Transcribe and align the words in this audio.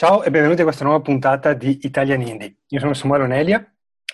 Ciao 0.00 0.22
e 0.22 0.30
benvenuti 0.30 0.62
a 0.62 0.64
questa 0.64 0.84
nuova 0.84 1.02
puntata 1.02 1.52
di 1.52 1.80
Italian 1.82 2.22
Indie. 2.22 2.60
Io 2.68 2.80
sono 2.80 2.94
Samuele 2.94 3.24
Onelia 3.24 3.62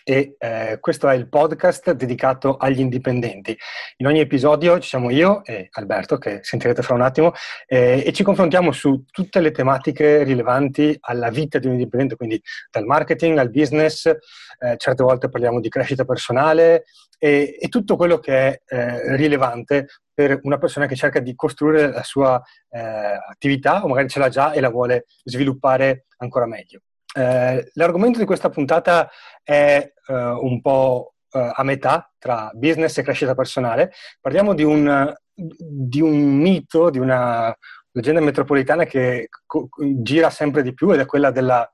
e 0.02 0.34
eh, 0.36 0.78
questo 0.80 1.08
è 1.08 1.14
il 1.14 1.28
podcast 1.28 1.92
dedicato 1.92 2.56
agli 2.56 2.80
indipendenti. 2.80 3.56
In 3.99 4.09
ogni 4.09 4.19
episodio 4.19 4.80
ci 4.80 4.88
siamo 4.88 5.11
io 5.11 5.45
e 5.45 5.69
Alberto, 5.71 6.19
che 6.19 6.41
sentirete 6.43 6.83
fra 6.83 6.95
un 6.95 7.03
attimo, 7.03 7.35
eh, 7.69 8.03
e 8.04 8.12
ci 8.12 8.25
confrontiamo 8.25 8.72
su 8.72 9.04
tutte 9.12 9.38
le 9.38 9.53
tematiche 9.53 10.25
rilevanti 10.25 10.96
alla 11.03 11.30
vita 11.30 11.61
di 11.61 11.68
un 11.68 11.75
indipendente, 11.75 12.16
quindi 12.16 12.43
dal 12.68 12.84
marketing 12.84 13.39
al 13.39 13.50
business, 13.50 14.07
eh, 14.07 14.77
certe 14.79 15.05
volte 15.05 15.29
parliamo 15.29 15.61
di 15.61 15.68
crescita 15.68 16.05
personale 16.05 16.87
e, 17.16 17.59
e 17.61 17.68
tutto 17.68 17.95
quello 17.95 18.18
che 18.18 18.34
è 18.34 18.61
eh, 18.66 19.14
rilevante 19.14 19.87
per 20.17 20.41
una 20.45 20.57
persona 20.57 20.87
che 20.87 20.96
cerca 20.96 21.21
di 21.21 21.35
costruire 21.35 21.93
la 21.93 22.03
sua 22.03 22.43
eh, 22.71 22.80
attività 22.80 23.85
o 23.85 23.89
magari 23.89 24.09
ce 24.09 24.19
l'ha 24.19 24.30
già 24.30 24.53
e 24.53 24.61
la 24.61 24.71
vuole 24.71 25.05
sviluppare 25.25 26.07
ancora 26.16 26.46
meglio. 26.46 26.80
Eh, 27.15 27.70
l'argomento 27.74 28.19
di 28.19 28.24
questa 28.24 28.48
puntata 28.48 29.10
è 29.43 29.93
eh, 30.07 30.15
un 30.15 30.62
po' 30.62 31.16
eh, 31.33 31.52
a 31.55 31.62
metà 31.65 32.10
tra 32.16 32.51
business 32.55 32.97
e 32.97 33.02
crescita 33.02 33.34
personale. 33.34 33.93
Parliamo 34.19 34.55
di 34.55 34.65
un, 34.65 35.12
di 35.34 36.01
un 36.01 36.38
mito, 36.38 36.88
di 36.88 36.98
una 36.98 37.55
leggenda 37.91 38.21
metropolitana 38.21 38.85
che 38.85 39.29
co- 39.45 39.69
gira 40.01 40.30
sempre 40.30 40.62
di 40.62 40.73
più 40.73 40.93
ed 40.93 41.01
è 41.01 41.07
quella 41.07 41.30
della... 41.30 41.71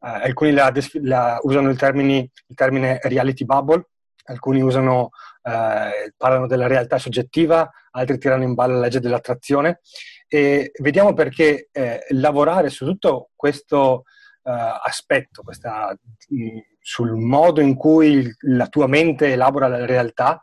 Uh, 0.00 0.26
alcuni 0.26 0.52
la, 0.52 0.72
la, 1.02 1.38
usano 1.42 1.70
il, 1.70 1.76
termini, 1.76 2.18
il 2.18 2.54
termine 2.54 3.00
reality 3.02 3.44
bubble, 3.44 3.84
alcuni 4.28 4.60
usano, 4.60 5.10
eh, 5.42 6.12
parlano 6.16 6.46
della 6.46 6.66
realtà 6.66 6.98
soggettiva, 6.98 7.70
altri 7.90 8.18
tirano 8.18 8.44
in 8.44 8.54
ballo 8.54 8.74
la 8.74 8.80
legge 8.80 9.00
dell'attrazione. 9.00 9.80
E 10.26 10.72
vediamo 10.80 11.14
perché 11.14 11.68
eh, 11.72 12.04
lavorare 12.10 12.68
su 12.68 12.84
tutto 12.84 13.30
questo 13.34 14.04
eh, 14.42 14.80
aspetto, 14.82 15.42
questa, 15.42 15.96
mm, 16.34 16.58
sul 16.80 17.12
modo 17.16 17.60
in 17.60 17.74
cui 17.74 18.30
la 18.40 18.66
tua 18.68 18.86
mente 18.86 19.32
elabora 19.32 19.68
la 19.68 19.84
realtà 19.86 20.42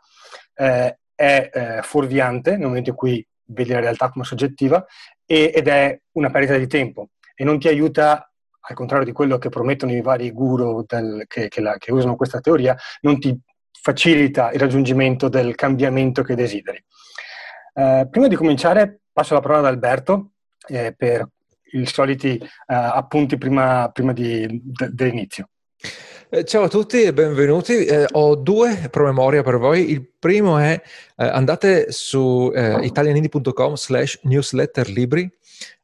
eh, 0.54 0.98
è 1.14 1.50
eh, 1.52 1.82
fuorviante 1.82 2.52
nel 2.52 2.66
momento 2.66 2.90
in 2.90 2.96
cui 2.96 3.26
vedi 3.46 3.70
la 3.70 3.80
realtà 3.80 4.10
come 4.10 4.24
soggettiva 4.24 4.84
e, 5.24 5.52
ed 5.54 5.68
è 5.68 5.98
una 6.12 6.30
perdita 6.30 6.56
di 6.56 6.66
tempo 6.66 7.10
e 7.34 7.44
non 7.44 7.58
ti 7.58 7.68
aiuta 7.68 8.30
al 8.68 8.74
contrario 8.74 9.06
di 9.06 9.12
quello 9.12 9.38
che 9.38 9.48
promettono 9.48 9.92
i 9.92 10.00
vari 10.00 10.30
guru 10.32 10.84
del, 10.86 11.24
che, 11.28 11.48
che, 11.48 11.60
la, 11.60 11.76
che 11.78 11.92
usano 11.92 12.16
questa 12.16 12.40
teoria, 12.40 12.76
non 13.02 13.18
ti 13.20 13.38
facilita 13.86 14.50
il 14.50 14.58
raggiungimento 14.58 15.28
del 15.28 15.54
cambiamento 15.54 16.24
che 16.24 16.34
desideri. 16.34 16.82
Eh, 17.72 18.08
prima 18.10 18.26
di 18.26 18.34
cominciare 18.34 19.02
passo 19.12 19.34
la 19.34 19.40
parola 19.40 19.60
ad 19.60 19.66
Alberto 19.66 20.32
eh, 20.66 20.92
per 20.92 21.28
i 21.70 21.86
soliti 21.86 22.36
eh, 22.36 22.48
appunti 22.66 23.38
prima, 23.38 23.88
prima 23.92 24.12
di, 24.12 24.60
de, 24.60 24.88
dell'inizio. 24.92 25.50
Eh, 26.28 26.42
ciao 26.42 26.64
a 26.64 26.68
tutti 26.68 27.00
e 27.00 27.12
benvenuti. 27.12 27.84
Eh, 27.84 28.08
ho 28.10 28.34
due 28.34 28.88
promemoria 28.90 29.44
per 29.44 29.56
voi. 29.58 29.88
Il 29.88 30.04
primo 30.18 30.58
è 30.58 30.82
eh, 31.16 31.24
andate 31.24 31.92
su 31.92 32.50
eh, 32.52 32.84
italianindie.com 32.84 33.76
slash 33.76 34.18
newsletter 34.24 34.88
libri 34.88 35.30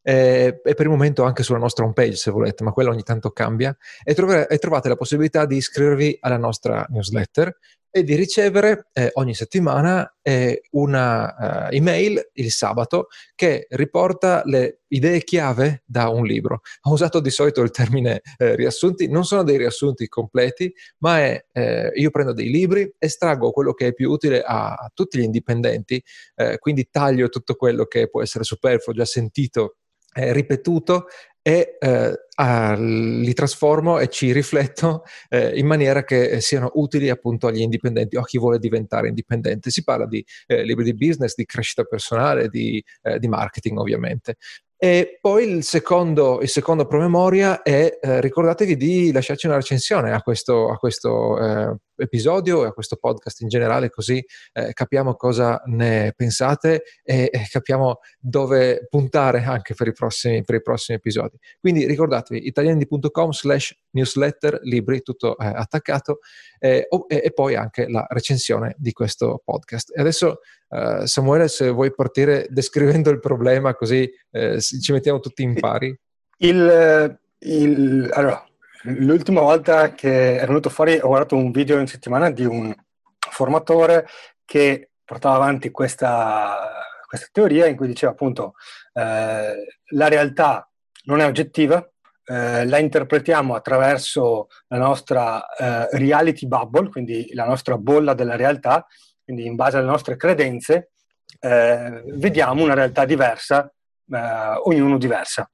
eh, 0.02 0.60
e 0.64 0.74
per 0.74 0.86
il 0.86 0.90
momento 0.90 1.22
anche 1.22 1.44
sulla 1.44 1.58
nostra 1.58 1.84
homepage 1.84 2.16
se 2.16 2.32
volete, 2.32 2.64
ma 2.64 2.72
quella 2.72 2.90
ogni 2.90 3.04
tanto 3.04 3.30
cambia 3.30 3.76
e, 4.02 4.12
trovare, 4.12 4.48
e 4.48 4.58
trovate 4.58 4.88
la 4.88 4.96
possibilità 4.96 5.46
di 5.46 5.56
iscrivervi 5.56 6.18
alla 6.20 6.38
nostra 6.38 6.84
newsletter 6.88 7.56
e 7.94 8.02
di 8.02 8.14
ricevere 8.14 8.88
eh, 8.94 9.10
ogni 9.14 9.34
settimana 9.34 10.16
eh, 10.22 10.62
una 10.70 11.68
uh, 11.68 11.74
email 11.74 12.30
il 12.34 12.50
sabato 12.50 13.08
che 13.34 13.66
riporta 13.68 14.42
le 14.46 14.80
idee 14.88 15.22
chiave 15.24 15.82
da 15.84 16.08
un 16.08 16.24
libro. 16.24 16.62
Ho 16.82 16.92
usato 16.92 17.20
di 17.20 17.30
solito 17.30 17.60
il 17.60 17.70
termine 17.70 18.22
eh, 18.38 18.54
riassunti, 18.56 19.08
non 19.08 19.24
sono 19.24 19.42
dei 19.42 19.58
riassunti 19.58 20.08
completi, 20.08 20.72
ma 20.98 21.18
è 21.18 21.44
eh, 21.52 21.90
io 21.94 22.10
prendo 22.10 22.32
dei 22.32 22.50
libri, 22.50 22.90
estraggo 22.98 23.50
quello 23.50 23.74
che 23.74 23.88
è 23.88 23.92
più 23.92 24.10
utile 24.10 24.42
a, 24.42 24.72
a 24.72 24.90
tutti 24.94 25.18
gli 25.18 25.22
indipendenti, 25.22 26.02
eh, 26.36 26.58
quindi 26.58 26.88
taglio 26.90 27.28
tutto 27.28 27.54
quello 27.54 27.84
che 27.84 28.08
può 28.08 28.22
essere 28.22 28.44
superfluo, 28.44 28.94
già 28.94 29.04
sentito 29.04 29.76
eh, 30.14 30.32
ripetuto 30.32 31.06
e 31.42 31.76
eh, 31.80 32.26
ah, 32.36 32.74
li 32.74 33.32
trasformo 33.34 33.98
e 33.98 34.08
ci 34.08 34.32
rifletto 34.32 35.02
eh, 35.28 35.58
in 35.58 35.66
maniera 35.66 36.04
che 36.04 36.40
siano 36.40 36.70
utili 36.74 37.10
appunto 37.10 37.48
agli 37.48 37.60
indipendenti 37.60 38.16
o 38.16 38.20
a 38.20 38.24
chi 38.24 38.38
vuole 38.38 38.58
diventare 38.58 39.08
indipendente. 39.08 39.70
Si 39.70 39.82
parla 39.82 40.06
di 40.06 40.24
eh, 40.46 40.62
libri 40.64 40.84
di 40.84 40.94
business, 40.94 41.34
di 41.34 41.44
crescita 41.44 41.82
personale, 41.82 42.48
di, 42.48 42.82
eh, 43.02 43.18
di 43.18 43.26
marketing 43.26 43.78
ovviamente. 43.78 44.36
E 44.84 45.18
poi 45.20 45.48
il 45.48 45.62
secondo, 45.62 46.40
il 46.40 46.48
secondo 46.48 46.86
promemoria 46.86 47.62
è 47.62 47.98
eh, 48.00 48.20
ricordatevi 48.20 48.76
di 48.76 49.12
lasciarci 49.12 49.46
una 49.46 49.54
recensione 49.54 50.12
a 50.12 50.20
questo, 50.22 50.70
a 50.70 50.76
questo 50.76 51.38
eh, 51.38 51.76
episodio 51.96 52.64
e 52.64 52.68
a 52.68 52.72
questo 52.72 52.96
podcast 52.96 53.40
in 53.40 53.48
generale, 53.48 53.90
così 53.90 54.24
eh, 54.52 54.72
capiamo 54.72 55.14
cosa 55.14 55.60
ne 55.66 56.12
pensate 56.16 56.84
e, 57.02 57.28
e, 57.32 57.46
capiamo 57.50 58.00
dove 58.18 58.86
puntare 58.88 59.42
anche 59.44 59.74
per 59.74 59.88
i 59.88 59.92
prossimi, 59.92 60.42
per 60.42 60.56
i 60.56 60.62
prossimi 60.62 60.98
episodi. 60.98 61.36
Quindi 61.60 61.86
ricordatevi 61.86 62.46
italiani.com 62.46 63.30
slash 63.30 63.74
newsletter, 63.90 64.60
libri, 64.62 65.02
tutto 65.02 65.36
eh, 65.38 65.46
attaccato 65.46 66.18
e, 66.58 66.88
e, 67.08 67.32
poi 67.32 67.54
anche 67.54 67.88
la 67.88 68.06
recensione 68.08 68.74
di 68.78 68.92
questo 68.92 69.42
podcast. 69.44 69.92
E 69.94 70.00
adesso 70.00 70.40
Uh, 70.72 71.04
Samuele, 71.04 71.48
se 71.48 71.68
vuoi 71.68 71.92
partire 71.92 72.46
descrivendo 72.48 73.10
il 73.10 73.20
problema 73.20 73.74
così 73.74 74.10
eh, 74.30 74.58
ci 74.58 74.92
mettiamo 74.92 75.20
tutti 75.20 75.42
in 75.42 75.52
pari. 75.52 75.94
Il, 76.38 77.18
il, 77.40 78.08
allora, 78.10 78.42
l'ultima 78.84 79.40
volta 79.40 79.92
che 79.92 80.38
è 80.38 80.46
venuto 80.46 80.70
fuori 80.70 80.98
ho 80.98 81.08
guardato 81.08 81.36
un 81.36 81.50
video 81.50 81.78
in 81.78 81.86
settimana 81.86 82.30
di 82.30 82.44
un 82.44 82.74
formatore 83.18 84.06
che 84.44 84.90
portava 85.04 85.36
avanti 85.36 85.70
questa, 85.70 86.58
questa 87.06 87.28
teoria 87.32 87.66
in 87.66 87.76
cui 87.76 87.86
diceva 87.86 88.12
appunto 88.12 88.54
eh, 88.94 89.54
la 89.90 90.08
realtà 90.08 90.68
non 91.04 91.20
è 91.20 91.26
oggettiva, 91.26 91.86
eh, 92.24 92.66
la 92.66 92.78
interpretiamo 92.78 93.54
attraverso 93.54 94.48
la 94.68 94.78
nostra 94.78 95.44
eh, 95.46 95.88
reality 95.98 96.46
bubble, 96.46 96.88
quindi 96.88 97.30
la 97.34 97.44
nostra 97.44 97.76
bolla 97.76 98.14
della 98.14 98.36
realtà, 98.36 98.86
quindi 99.24 99.46
in 99.46 99.56
base 99.56 99.76
alle 99.76 99.86
nostre 99.86 100.16
credenze, 100.16 100.92
eh, 101.40 102.02
vediamo 102.14 102.62
una 102.62 102.74
realtà 102.74 103.04
diversa, 103.04 103.70
eh, 104.08 104.18
ognuno 104.64 104.98
diversa. 104.98 105.50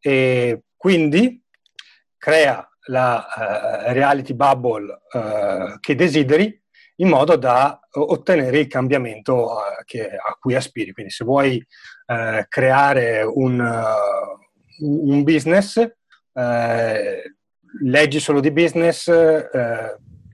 E 0.00 0.62
quindi 0.76 1.42
crea 2.26 2.68
la 2.88 3.24
uh, 3.24 3.92
reality 3.92 4.34
bubble 4.34 5.02
uh, 5.12 5.78
che 5.78 5.94
desideri 5.94 6.60
in 6.96 7.08
modo 7.08 7.36
da 7.36 7.78
ottenere 7.92 8.58
il 8.58 8.66
cambiamento 8.66 9.52
uh, 9.52 9.84
che, 9.84 10.08
a 10.08 10.36
cui 10.36 10.56
aspiri. 10.56 10.92
Quindi 10.92 11.12
se 11.12 11.24
vuoi 11.24 11.64
creare 12.48 13.22
un, 13.22 13.58
un 14.78 15.22
business, 15.24 15.84
leggi 17.82 18.20
solo 18.20 18.38
di 18.38 18.52
business, 18.52 19.10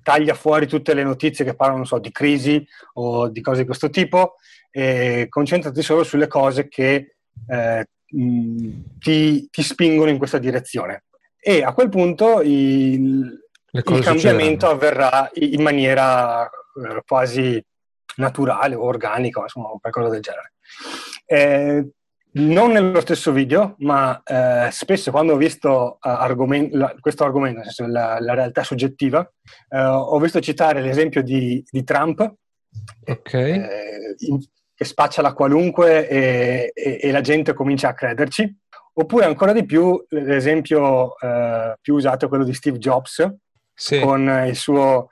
taglia 0.03 0.35
fuori 0.35 0.67
tutte 0.67 0.93
le 0.93 1.03
notizie 1.03 1.47
che 1.47 1.55
parlano 1.55 1.85
so, 1.85 1.99
di 1.99 2.11
crisi 2.11 2.63
o 2.95 3.29
di 3.29 3.41
cose 3.41 3.61
di 3.61 3.67
questo 3.67 3.89
tipo 3.89 4.35
e 4.71 5.29
concentrati 5.31 5.81
solo 5.81 6.05
sulle 6.05 6.27
cose 6.27 6.69
che 6.69 7.15
eh, 7.49 7.87
ti, 8.07 9.49
ti, 9.51 9.63
spingono 9.63 10.11
in 10.11 10.19
questa 10.19 10.37
direzione. 10.37 11.05
E 11.45 11.63
a 11.63 11.73
quel 11.73 11.89
punto 11.89 12.41
il, 12.41 13.37
il 13.73 14.03
cambiamento 14.03 14.69
avverrà 14.69 15.29
in 15.35 15.61
maniera 15.61 16.45
eh, 16.45 17.03
quasi 17.05 17.65
naturale 18.17 18.77
o 18.77 18.85
organica, 18.85 19.41
insomma, 19.41 19.71
qualcosa 19.81 20.09
del 20.09 20.21
genere. 20.21 20.53
Eh, 21.27 21.91
non 22.35 22.71
nello 22.71 23.01
stesso 23.01 23.33
video, 23.33 23.75
ma 23.79 24.23
eh, 24.25 24.71
spesso 24.71 25.11
quando 25.11 25.35
ho 25.35 25.37
visto 25.37 25.99
uh, 26.01 26.09
argomen- 26.09 26.71
la, 26.73 26.95
questo 26.99 27.25
argomento, 27.25 27.59
nel 27.59 27.71
senso 27.71 27.93
la, 27.93 28.19
la 28.21 28.35
realtà 28.35 28.63
soggettiva, 28.63 29.21
uh, 29.71 29.77
ho 29.77 30.19
visto 30.19 30.41
citare 30.41 30.81
l'esempio 30.81 31.23
di, 31.23 31.63
di 31.69 31.85
Trump, 31.85 32.21
okay. 33.05 33.53
eh, 33.53 34.15
in, 34.19 34.39
che 34.75 34.85
spaccia 34.85 35.23
la 35.23 35.35
qualunque 35.35 36.09
e, 36.09 36.73
e, 36.75 36.99
e, 37.03 37.11
la 37.11 37.21
gente 37.21 37.53
comincia 37.53 37.89
a 37.89 37.95
crederci. 37.95 38.61
Oppure 38.95 39.25
ancora 39.25 39.53
di 39.53 39.65
più, 39.65 40.03
l'esempio 40.09 41.15
uh, 41.19 41.75
più 41.81 41.95
usato 41.95 42.27
è 42.27 42.29
quello 42.29 42.45
di 42.45 42.53
Steve 42.53 42.79
Jobs, 42.79 43.27
sì. 43.73 44.01
con 44.01 44.29
il 44.47 44.57
suo, 44.57 45.09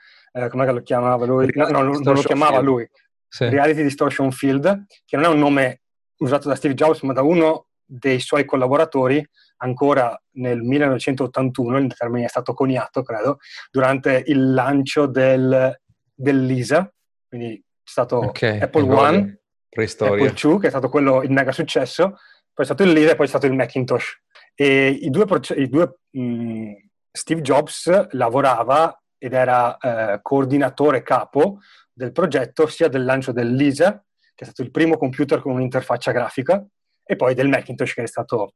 come 0.51 0.73
lo 0.73 0.83
chiamava 0.83 1.25
lui? 1.25 1.51
No, 1.55 1.69
no, 1.69 1.83
non 1.83 2.15
lo 2.15 2.21
chiamava 2.21 2.53
field. 2.53 2.65
lui. 2.65 2.91
Sì. 3.27 3.49
Reality 3.49 3.83
Distortion 3.83 4.33
Field, 4.33 4.87
che 5.07 5.17
non 5.17 5.25
è 5.25 5.29
un 5.29 5.39
nome 5.39 5.83
usato 6.19 6.49
da 6.49 6.55
Steve 6.55 6.75
Jobs, 6.75 7.01
ma 7.03 7.13
da 7.13 7.23
uno 7.23 7.67
dei 7.85 8.21
suoi 8.21 8.45
collaboratori 8.45 9.27
ancora 9.59 10.21
nel 10.33 10.61
1981, 10.63 11.79
il 11.79 11.95
termine 11.95 12.27
è 12.27 12.29
stato 12.29 12.55
coniato, 12.55 13.03
credo, 13.03 13.39
durante 13.71 14.23
il 14.27 14.53
lancio 14.53 15.07
del, 15.07 15.79
dell'ISA, 16.15 16.93
quindi 17.29 17.57
è 17.57 17.63
stato 17.83 18.19
okay, 18.19 18.61
Apple 18.61 18.83
One, 18.83 19.41
Apple 19.69 20.33
2, 20.33 20.59
che 20.59 20.67
è 20.67 20.71
stato 20.71 20.89
quello 20.89 21.23
il 21.23 21.31
mega 21.31 21.53
successo, 21.53 22.17
poi 22.61 22.63
è 22.63 22.65
stato 22.65 22.83
il 22.83 22.93
LISA 22.93 23.13
e 23.13 23.17
poi 23.17 23.27
è 23.27 23.29
stato 23.29 23.47
il 23.47 23.55
Macintosh. 23.55 24.21
E 24.55 24.89
i 24.89 25.11
due, 25.11 25.25
i 25.57 25.69
due 25.69 25.99
mh, 26.11 26.73
Steve 27.11 27.41
Jobs 27.41 28.09
lavorava 28.13 29.03
ed 29.17 29.33
era 29.33 29.77
eh, 29.79 30.19
coordinatore 30.23 31.03
capo 31.03 31.61
del 31.93 32.13
progetto 32.13 32.67
sia 32.67 32.89
del 32.89 33.05
lancio 33.05 33.33
del 33.33 33.55
LISA, 33.55 34.05
che 34.35 34.45
è 34.45 34.45
stato 34.45 34.63
il 34.63 34.71
primo 34.71 34.97
computer 34.97 35.41
con 35.41 35.53
un'interfaccia 35.53 36.13
grafica, 36.13 36.65
e 37.03 37.17
poi 37.17 37.35
del 37.35 37.49
Macintosh, 37.49 37.95
che 37.95 38.03
è 38.03 38.07
stato 38.07 38.55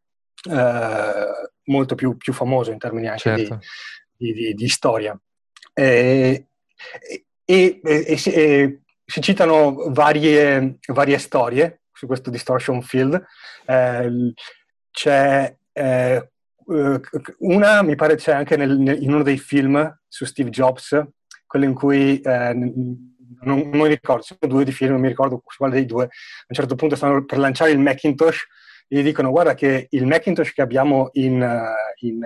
eh, 0.51 1.51
molto 1.65 1.95
più, 1.95 2.17
più, 2.17 2.33
famoso 2.33 2.71
in 2.71 2.79
termini 2.79 3.09
anche 3.09 3.21
certo. 3.21 3.59
di, 4.17 4.33
di, 4.33 4.55
di, 4.55 4.69
storia. 4.69 5.19
E, 5.73 6.47
e, 7.45 7.81
e, 7.83 8.05
e, 8.07 8.81
si 9.07 9.21
citano 9.21 9.91
varie, 9.91 10.79
varie, 10.89 11.19
storie 11.19 11.81
su 12.05 12.07
questo 12.07 12.31
distortion 12.31 12.83
field. 12.83 13.23
Eh, 13.67 14.33
c'è 14.91 15.57
eh, 15.73 16.31
una, 17.39 17.83
mi 17.83 17.97
pare 17.97 18.17
c'è 18.17 18.33
anche 18.33 18.57
nel, 18.57 18.79
nel, 18.79 19.03
in 19.03 19.13
uno 19.13 19.23
dei 19.23 19.39
film 19.39 20.01
su 20.07 20.25
Steve 20.25 20.51
Jobs, 20.51 21.03
quello 21.47 21.65
in 21.65 21.75
cui 21.75 22.21
eh, 22.21 22.53
non, 22.55 23.15
non, 23.41 23.69
mi 23.71 23.89
ricordo, 23.89 24.23
sono 24.23 24.39
due 24.41 24.65
di 24.65 24.73
film, 24.73 24.93
non 24.93 25.01
mi 25.01 25.09
ricordo 25.09 25.43
quale 25.43 25.75
dei 25.75 25.87
due. 25.87 26.05
A 26.05 26.09
un 26.49 26.55
certo 26.55 26.75
punto 26.75 26.97
stanno 26.97 27.25
per 27.25 27.39
lanciare 27.39 27.73
il 27.73 27.81
Macintosh 27.81 28.47
e 28.87 28.99
gli 28.99 29.03
dicono 29.03 29.31
guarda 29.31 29.55
che 29.55 29.87
il 29.91 30.07
Macintosh 30.07 30.53
che 30.53 30.63
abbiamo 30.63 31.11
in, 31.13 31.47
in, 32.01 32.21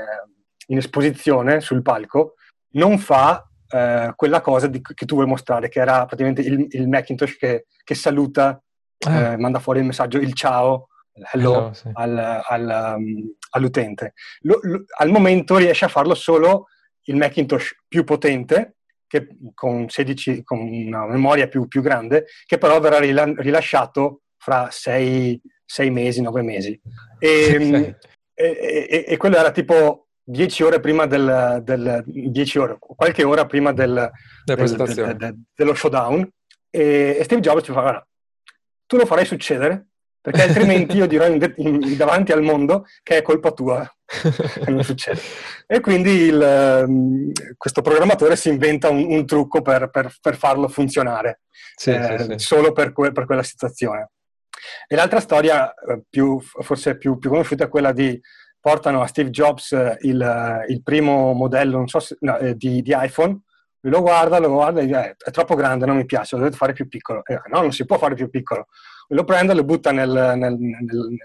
in 0.66 0.76
esposizione 0.76 1.60
sul 1.60 1.82
palco 1.82 2.34
non 2.72 2.98
fa 2.98 3.48
eh, 3.70 4.12
quella 4.14 4.40
cosa 4.40 4.66
di, 4.66 4.80
che 4.80 5.06
tu 5.06 5.14
vuoi 5.14 5.26
mostrare, 5.26 5.68
che 5.68 5.80
era 5.80 6.04
praticamente 6.04 6.42
il, 6.42 6.66
il 6.70 6.88
Macintosh 6.88 7.36
che, 7.36 7.66
che 7.82 7.94
saluta, 7.94 8.60
ah. 9.06 9.32
eh, 9.32 9.36
manda 9.36 9.58
fuori 9.58 9.80
il 9.80 9.86
messaggio, 9.86 10.18
il 10.18 10.34
ciao, 10.34 10.88
hello, 11.32 11.52
hello 11.52 11.72
sì. 11.72 11.90
al, 11.92 12.42
al, 12.44 12.94
um, 12.96 13.34
all'utente. 13.50 14.14
Lo, 14.40 14.58
lo, 14.62 14.84
al 14.98 15.10
momento 15.10 15.56
riesce 15.56 15.84
a 15.84 15.88
farlo 15.88 16.14
solo 16.14 16.66
il 17.04 17.16
Macintosh 17.16 17.84
più 17.86 18.04
potente, 18.04 18.76
che, 19.06 19.28
con, 19.54 19.88
16, 19.88 20.42
con 20.44 20.58
una 20.60 21.06
memoria 21.06 21.48
più, 21.48 21.66
più, 21.66 21.80
grande, 21.80 22.26
che 22.44 22.58
però 22.58 22.78
verrà 22.80 22.98
rilasciato 22.98 24.22
fra 24.36 24.68
6 24.70 25.40
mesi, 25.90 26.20
9 26.20 26.42
mesi. 26.42 26.80
E, 27.18 27.44
sì. 27.60 27.94
e, 28.34 28.86
e, 28.90 29.04
e, 29.08 29.16
quello 29.16 29.36
era 29.36 29.50
tipo 29.50 30.08
10 30.22 30.62
ore 30.62 30.80
prima 30.80 31.06
del, 31.06 31.62
del 31.64 32.02
10 32.04 32.58
ore, 32.58 32.76
qualche 32.78 33.24
ora 33.24 33.46
prima 33.46 33.72
del, 33.72 34.10
del, 34.44 35.16
del, 35.16 35.38
dello 35.54 35.74
showdown. 35.74 36.28
E, 36.70 37.20
Steve 37.22 37.40
Jobs 37.40 37.64
ci 37.64 37.72
fa, 37.72 37.80
guarda, 37.80 38.06
tu 38.88 38.96
lo 38.96 39.04
farai 39.04 39.26
succedere, 39.26 39.88
perché 40.20 40.42
altrimenti 40.42 40.96
io 40.96 41.06
dirò 41.06 41.26
in, 41.26 41.54
in, 41.56 41.96
davanti 41.96 42.32
al 42.32 42.42
mondo 42.42 42.86
che 43.02 43.18
è 43.18 43.22
colpa 43.22 43.52
tua 43.52 43.88
che 44.04 44.70
non 44.70 44.82
succede. 44.82 45.20
E 45.66 45.80
quindi 45.80 46.10
il, 46.10 46.40
ehm, 46.40 47.32
questo 47.56 47.82
programmatore 47.82 48.34
si 48.34 48.48
inventa 48.48 48.88
un, 48.88 49.04
un 49.04 49.26
trucco 49.26 49.60
per, 49.60 49.90
per, 49.90 50.12
per, 50.20 50.36
farlo 50.36 50.68
funzionare, 50.68 51.42
sì, 51.76 51.90
eh, 51.90 52.18
sì, 52.18 52.24
sì. 52.24 52.38
solo 52.38 52.72
per, 52.72 52.92
que, 52.92 53.12
per, 53.12 53.26
quella 53.26 53.42
situazione. 53.42 54.10
E 54.86 54.96
l'altra 54.96 55.20
storia, 55.20 55.72
eh, 55.74 56.02
più, 56.08 56.40
forse 56.40 56.96
più, 56.96 57.18
più, 57.18 57.28
conosciuta, 57.28 57.64
è 57.64 57.68
quella 57.68 57.92
di 57.92 58.18
portano 58.58 59.02
a 59.02 59.06
Steve 59.06 59.30
Jobs 59.30 59.72
eh, 59.72 59.98
il, 60.00 60.64
il 60.68 60.82
primo 60.82 61.32
modello 61.32 61.86
so 61.86 62.00
se, 62.00 62.16
no, 62.20 62.38
eh, 62.38 62.56
di, 62.56 62.82
di, 62.82 62.94
iPhone, 62.96 63.42
lui 63.80 63.92
lo 63.92 64.00
guarda, 64.00 64.38
lo 64.38 64.50
guarda 64.50 64.80
e 64.80 64.86
dice 64.86 65.16
è 65.18 65.30
troppo 65.30 65.54
grande, 65.54 65.86
non 65.86 65.96
mi 65.96 66.04
piace, 66.04 66.34
lo 66.34 66.42
dovete 66.42 66.56
fare 66.56 66.72
più 66.72 66.88
piccolo. 66.88 67.22
E, 67.24 67.40
no, 67.46 67.60
non 67.60 67.72
si 67.72 67.84
può 67.84 67.98
fare 67.98 68.14
più 68.14 68.28
piccolo. 68.28 68.66
Lui 69.08 69.18
lo 69.18 69.24
prende, 69.24 69.54
lo 69.54 69.64
butta 69.64 69.92
nel, 69.92 70.10
nel, 70.10 70.56
nel, 70.58 71.18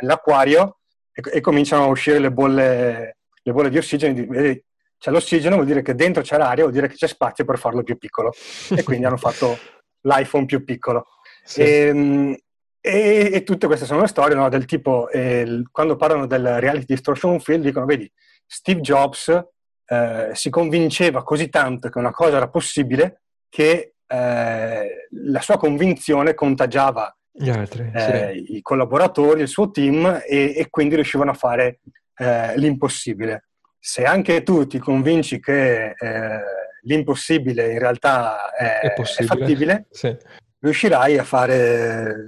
nell'acquario 0.00 0.78
e, 1.12 1.22
e, 1.32 1.40
cominciano 1.40 1.84
a 1.84 1.88
uscire 1.88 2.18
le 2.18 2.30
bolle, 2.30 3.16
le 3.42 3.52
bolle 3.52 3.70
di 3.70 3.78
ossigeno. 3.78 4.14
Vedi, 4.28 4.62
c'è 4.98 5.10
l'ossigeno, 5.10 5.56
vuol 5.56 5.66
dire 5.66 5.82
che 5.82 5.94
dentro 5.94 6.22
c'è 6.22 6.36
l'aria, 6.36 6.62
vuol 6.62 6.74
dire 6.74 6.88
che 6.88 6.94
c'è 6.94 7.06
spazio 7.06 7.44
per 7.44 7.58
farlo 7.58 7.82
più 7.82 7.96
piccolo. 7.96 8.32
E 8.70 8.82
quindi 8.82 9.06
hanno 9.06 9.16
fatto 9.16 9.58
l'iPhone 10.02 10.46
più 10.46 10.64
piccolo. 10.64 11.06
Sì. 11.42 11.60
E, 11.62 11.66
ehm, 11.66 12.36
e, 12.80 13.30
e, 13.32 13.42
tutte 13.44 13.66
queste 13.66 13.86
sono 13.86 14.02
le 14.02 14.08
storie 14.08 14.36
no, 14.36 14.50
del 14.50 14.66
tipo, 14.66 15.08
eh, 15.08 15.62
quando 15.70 15.96
parlano 15.96 16.26
del 16.26 16.60
reality 16.60 16.84
distortion 16.84 17.40
field, 17.40 17.64
dicono, 17.64 17.86
vedi, 17.86 18.10
Steve 18.46 18.80
Jobs 18.80 19.42
eh, 19.86 20.30
si 20.32 20.50
convinceva 20.50 21.22
così 21.22 21.48
tanto 21.48 21.88
che 21.88 21.98
una 21.98 22.10
cosa 22.10 22.36
era 22.36 22.48
possibile 22.48 23.22
che 23.48 23.94
eh, 24.06 25.08
la 25.10 25.40
sua 25.40 25.56
convinzione 25.56 26.34
contagiava 26.34 27.16
altri, 27.48 27.90
eh, 27.92 28.44
sì. 28.46 28.56
i 28.56 28.62
collaboratori, 28.62 29.42
il 29.42 29.48
suo 29.48 29.70
team 29.70 30.22
e, 30.26 30.54
e 30.56 30.66
quindi 30.70 30.94
riuscivano 30.94 31.32
a 31.32 31.34
fare 31.34 31.80
eh, 32.16 32.56
l'impossibile. 32.56 33.48
Se 33.78 34.04
anche 34.04 34.42
tu 34.42 34.66
ti 34.66 34.78
convinci 34.78 35.40
che 35.40 35.94
eh, 35.98 36.40
l'impossibile 36.82 37.72
in 37.72 37.78
realtà 37.78 38.52
è, 38.54 38.80
è, 38.80 38.94
è 38.94 39.24
fattibile, 39.24 39.86
sì 39.90 40.16
riuscirai 40.64 41.18
a 41.18 41.24
fare 41.24 42.26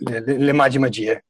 le, 0.00 0.22
le 0.26 0.52
magi 0.52 0.78
magie. 0.78 1.24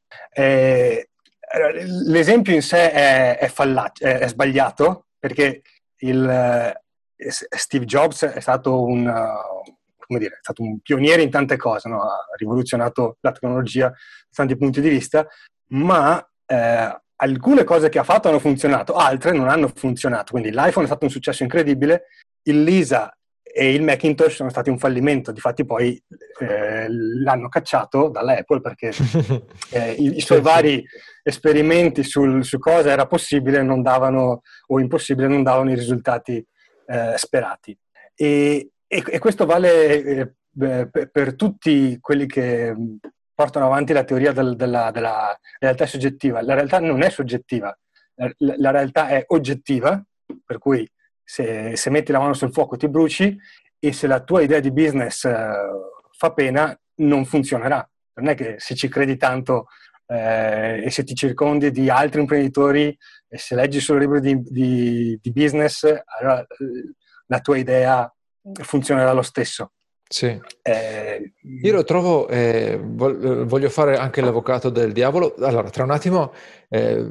L'esempio 2.06 2.52
in 2.52 2.62
sé 2.62 2.90
è, 2.90 3.38
è, 3.38 3.48
fallato, 3.48 4.04
è 4.04 4.26
sbagliato 4.26 5.06
perché 5.18 5.62
il, 5.98 6.28
eh, 6.28 7.30
Steve 7.30 7.84
Jobs 7.84 8.24
è 8.24 8.40
stato 8.40 8.82
un, 8.84 9.12
dire, 10.06 10.34
è 10.34 10.38
stato 10.40 10.62
un 10.62 10.78
pioniere 10.80 11.22
in 11.22 11.30
tante 11.30 11.56
cose, 11.56 11.88
no? 11.88 12.02
ha 12.02 12.26
rivoluzionato 12.36 13.18
la 13.20 13.32
tecnologia 13.32 13.88
da 13.88 13.96
tanti 14.32 14.56
punti 14.56 14.80
di 14.80 14.88
vista, 14.88 15.26
ma 15.70 16.24
eh, 16.46 17.02
alcune 17.16 17.64
cose 17.64 17.88
che 17.88 17.98
ha 17.98 18.04
fatto 18.04 18.28
hanno 18.28 18.38
funzionato, 18.38 18.94
altre 18.94 19.32
non 19.32 19.48
hanno 19.48 19.68
funzionato. 19.74 20.32
Quindi 20.32 20.50
l'iPhone 20.50 20.84
è 20.84 20.88
stato 20.88 21.04
un 21.04 21.10
successo 21.10 21.42
incredibile, 21.42 22.04
il 22.42 22.62
Lisa 22.62 23.12
e 23.52 23.72
il 23.72 23.82
Macintosh 23.82 24.34
sono 24.34 24.50
stati 24.50 24.70
un 24.70 24.78
fallimento, 24.78 25.32
difatti 25.32 25.64
poi 25.64 26.00
eh, 26.40 26.86
l'hanno 26.88 27.48
cacciato 27.48 28.08
dall'Apple 28.08 28.60
perché 28.60 28.92
eh, 29.70 29.92
i, 29.92 30.16
i, 30.16 30.20
suoi 30.20 30.40
vari 30.40 30.84
esperimenti 31.22 32.02
sul, 32.02 32.44
su 32.44 32.58
cosa 32.58 32.90
era 32.90 33.06
possibile 33.06 33.62
non 33.62 33.82
davano, 33.82 34.42
o 34.66 34.80
impossibile 34.80 35.28
non 35.28 35.42
davano 35.42 35.70
i 35.70 35.74
risultati 35.74 36.44
eh, 36.86 37.14
sperati. 37.16 37.76
E, 38.14 38.70
e, 38.86 39.04
e, 39.06 39.18
questo 39.18 39.46
vale 39.46 40.02
eh, 40.02 40.32
per, 40.56 41.10
per, 41.10 41.34
tutti 41.34 41.98
quelli 42.00 42.26
che 42.26 42.74
portano 43.34 43.66
avanti 43.66 43.92
la 43.92 44.04
teoria 44.04 44.32
del, 44.32 44.56
della, 44.56 44.90
della, 44.90 45.38
realtà 45.58 45.86
soggettiva. 45.86 46.42
La 46.42 46.54
realtà 46.54 46.80
non 46.80 47.02
è 47.02 47.10
soggettiva, 47.10 47.76
la, 48.14 48.54
la 48.56 48.70
realtà 48.70 49.08
è 49.08 49.24
oggettiva, 49.28 50.02
per 50.44 50.58
cui 50.58 50.88
se, 51.28 51.76
se, 51.76 51.90
metti 51.90 52.10
la 52.10 52.20
mano 52.20 52.32
sul 52.32 52.52
fuoco 52.52 52.78
ti 52.78 52.88
bruci 52.88 53.36
e 53.78 53.92
se 53.92 54.06
la 54.06 54.20
tua 54.20 54.40
idea 54.40 54.60
di 54.60 54.72
business 54.72 55.24
uh, 55.24 55.30
fa 56.16 56.32
pena 56.32 56.78
non 56.96 57.26
funzionerà. 57.26 57.86
Non 58.14 58.28
è 58.28 58.34
che 58.34 58.54
se 58.58 58.74
ci 58.74 58.88
credi 58.88 59.18
tanto 59.18 59.66
eh, 60.06 60.84
e 60.84 60.90
se 60.90 61.04
ti 61.04 61.14
circondi 61.14 61.70
di 61.70 61.90
altri 61.90 62.20
imprenditori 62.20 62.96
e 63.28 63.38
se 63.38 63.54
leggi 63.54 63.78
solo 63.78 63.98
libri 63.98 64.20
di, 64.20 64.42
di, 64.42 65.18
di 65.20 65.32
business, 65.32 65.84
allora 66.18 66.40
eh, 66.40 66.46
la 67.26 67.40
tua 67.40 67.58
idea 67.58 68.12
funzionerà 68.62 69.12
lo 69.12 69.22
stesso. 69.22 69.72
Sì. 70.08 70.40
Eh, 70.62 71.34
Io 71.62 71.72
lo 71.72 71.84
trovo, 71.84 72.26
eh, 72.28 72.80
voglio 72.82 73.68
fare 73.68 73.98
anche 73.98 74.22
l'avvocato 74.22 74.70
del 74.70 74.92
diavolo. 74.92 75.34
Allora, 75.40 75.68
tra 75.68 75.84
un 75.84 75.90
attimo 75.90 76.32
eh, 76.70 77.06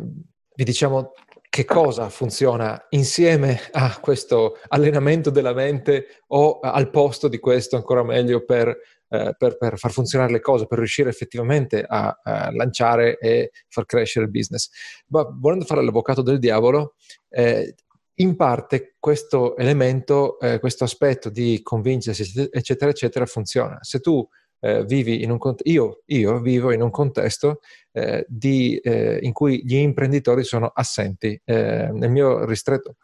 vi 0.56 0.64
diciamo 0.64 1.14
che 1.50 1.66
cosa 1.66 2.10
funziona 2.10 2.86
insieme 2.90 3.60
a 3.72 4.00
questo 4.00 4.58
allenamento 4.68 5.30
della 5.30 5.54
mente 5.54 6.24
o 6.28 6.60
al 6.60 6.90
posto 6.90 7.28
di 7.28 7.40
questo 7.40 7.76
ancora 7.76 8.04
meglio 8.04 8.44
per, 8.44 8.78
eh, 9.10 9.34
per, 9.38 9.58
per 9.58 9.78
far 9.78 9.92
funzionare 9.92 10.32
le 10.32 10.40
cose, 10.40 10.68
per 10.68 10.78
riuscire 10.78 11.10
effettivamente 11.10 11.84
a, 11.84 12.20
a, 12.22 12.52
lanciare 12.52 13.18
e 13.18 13.52
far 13.70 13.86
crescere 13.86 14.26
il 14.26 14.32
business. 14.32 14.70
Ma 15.08 15.28
volendo 15.32 15.66
fare 15.66 15.84
l'avvocato 15.84 16.22
del 16.22 16.40
diavolo, 16.40 16.96
eh, 17.30 17.76
in 18.20 18.36
parte 18.36 18.96
questo 19.00 19.56
elemento, 19.58 20.40
eh, 20.40 20.60
questo 20.60 20.84
aspetto 20.84 21.30
di 21.30 21.62
convincersi, 21.62 22.50
eccetera, 22.52 22.92
eccetera, 22.92 23.26
funziona. 23.26 23.78
Se 23.82 24.00
tu 24.00 24.28
eh, 24.60 24.84
vivi 24.86 25.24
in 25.24 25.32
un 25.32 25.38
contesto, 25.38 25.70
io, 25.70 26.02
io, 26.06 26.40
vivo 26.40 26.72
in 26.72 26.82
un 26.82 26.90
contesto 26.90 27.60
eh, 27.92 28.26
di, 28.28 28.78
eh, 28.78 29.20
in 29.22 29.34
cui 29.34 29.64
gli 29.64 29.76
imprenditori 29.76 30.44
sono 30.44 30.72
assenti. 30.74 31.40
Eh, 31.44 31.90
nel 31.92 32.10
mio 32.10 32.46
ristretto, 32.46 32.96